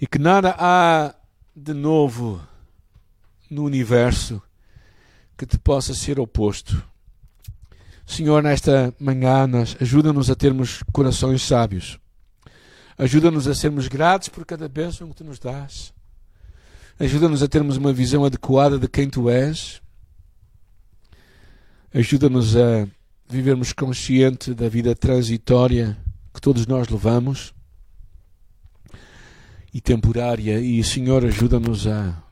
e 0.00 0.06
que 0.06 0.18
nada 0.18 0.54
há 0.58 1.12
de 1.54 1.74
novo 1.74 2.40
no 3.50 3.64
universo 3.64 4.40
que 5.36 5.44
te 5.44 5.58
possa 5.58 5.92
ser 5.92 6.20
oposto. 6.20 6.82
Senhor, 8.06 8.42
nesta 8.42 8.94
manhã, 9.00 9.48
ajuda-nos 9.80 10.30
a 10.30 10.36
termos 10.36 10.84
corações 10.92 11.42
sábios. 11.42 11.98
Ajuda-nos 12.96 13.48
a 13.48 13.54
sermos 13.54 13.88
gratos 13.88 14.28
por 14.28 14.46
cada 14.46 14.68
bênção 14.68 15.08
que 15.08 15.16
Tu 15.16 15.24
nos 15.24 15.40
dás. 15.40 15.92
Ajuda-nos 16.98 17.42
a 17.42 17.48
termos 17.48 17.76
uma 17.76 17.92
visão 17.92 18.24
adequada 18.24 18.78
de 18.78 18.86
quem 18.86 19.10
Tu 19.10 19.28
és 19.28 19.82
Ajuda-nos 21.96 22.54
a 22.54 22.86
vivermos 23.26 23.72
consciente 23.72 24.52
da 24.52 24.68
vida 24.68 24.94
transitória 24.94 25.96
que 26.34 26.38
todos 26.42 26.66
nós 26.66 26.88
levamos 26.88 27.54
e 29.72 29.80
temporária. 29.80 30.60
E, 30.60 30.84
Senhor, 30.84 31.24
ajuda-nos 31.24 31.86
a, 31.86 32.22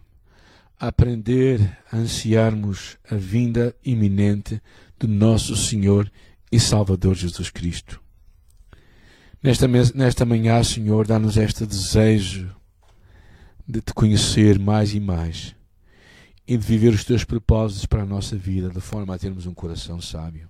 aprender 0.79 1.79
a 1.91 1.97
ansiarmos 1.97 2.99
a 3.11 3.15
vinda 3.15 3.75
iminente 3.83 4.61
do 4.99 5.09
nosso 5.09 5.57
Senhor 5.57 6.13
e 6.53 6.61
Salvador 6.61 7.15
Jesus 7.15 7.49
Cristo. 7.49 7.99
Nesta, 9.43 9.67
nesta 9.67 10.27
manhã, 10.27 10.63
Senhor, 10.63 11.07
dá-nos 11.07 11.39
este 11.39 11.65
desejo 11.65 12.55
de 13.67 13.81
te 13.81 13.95
conhecer 13.95 14.59
mais 14.59 14.93
e 14.93 15.01
mais 15.01 15.57
e 16.47 16.57
de 16.57 16.67
viver 16.67 16.93
os 16.93 17.05
teus 17.05 17.25
propósitos 17.25 17.87
para 17.87 18.03
a 18.03 18.07
nossa 18.07 18.37
vida, 18.37 18.69
de 18.69 18.81
forma 18.81 19.15
a 19.15 19.19
termos 19.19 19.47
um 19.47 19.55
coração 19.55 20.01
sábio. 20.01 20.49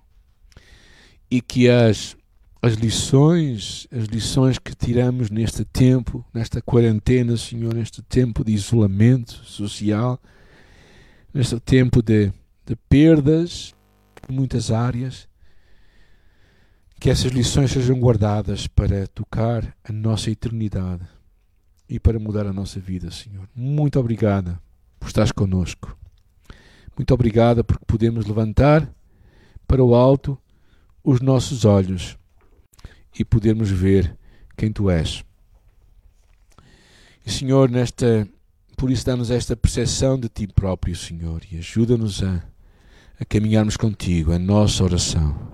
E 1.31 1.41
que 1.41 1.69
as, 1.69 2.15
as 2.61 2.73
lições, 2.73 3.87
as 3.91 4.05
lições 4.05 4.59
que 4.59 4.75
tiramos 4.75 5.29
neste 5.29 5.63
tempo, 5.63 6.25
nesta 6.33 6.61
quarentena, 6.61 7.37
Senhor, 7.37 7.73
neste 7.73 8.01
tempo 8.01 8.43
de 8.43 8.51
isolamento 8.51 9.33
social, 9.45 10.19
neste 11.33 11.59
tempo 11.59 12.01
de, 12.01 12.31
de 12.65 12.75
perdas 12.89 13.73
em 14.29 14.33
muitas 14.33 14.71
áreas, 14.71 15.27
Que 16.99 17.09
essas 17.09 17.31
lições 17.31 17.71
sejam 17.71 17.99
guardadas 17.99 18.67
para 18.67 19.05
tocar 19.07 19.75
a 19.83 19.91
nossa 19.91 20.31
eternidade 20.31 21.05
e 21.87 21.99
para 21.99 22.17
mudar 22.17 22.47
a 22.47 22.53
nossa 22.53 22.79
vida, 22.79 23.11
Senhor. 23.11 23.47
Muito 23.53 23.99
obrigada 23.99 24.59
por 25.05 25.09
estares 25.09 25.31
conosco. 25.31 25.95
Muito 26.97 27.13
obrigada 27.13 27.63
porque 27.63 27.85
podemos 27.85 28.25
levantar 28.25 28.91
para 29.67 29.83
o 29.83 29.93
alto 29.93 30.35
os 31.03 31.21
nossos 31.21 31.63
olhos 31.63 32.17
e 33.17 33.23
podermos 33.23 33.69
ver 33.69 34.17
quem 34.57 34.71
tu 34.71 34.89
és. 34.89 35.23
E 37.23 37.31
Senhor, 37.31 37.69
nesta 37.69 38.27
por 38.75 38.89
isso 38.91 39.05
dá-nos 39.05 39.29
esta 39.29 39.55
percepção 39.55 40.19
de 40.19 40.27
ti 40.27 40.47
próprio, 40.47 40.95
Senhor, 40.95 41.41
e 41.51 41.57
ajuda-nos 41.57 42.23
a, 42.23 42.43
a 43.19 43.25
caminharmos 43.25 43.77
contigo, 43.77 44.33
a 44.33 44.39
nossa 44.39 44.83
oração. 44.83 45.53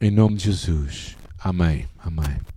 Em 0.00 0.10
nome 0.10 0.36
de 0.36 0.46
Jesus. 0.46 1.16
Amém. 1.38 1.86
Amém. 1.98 2.53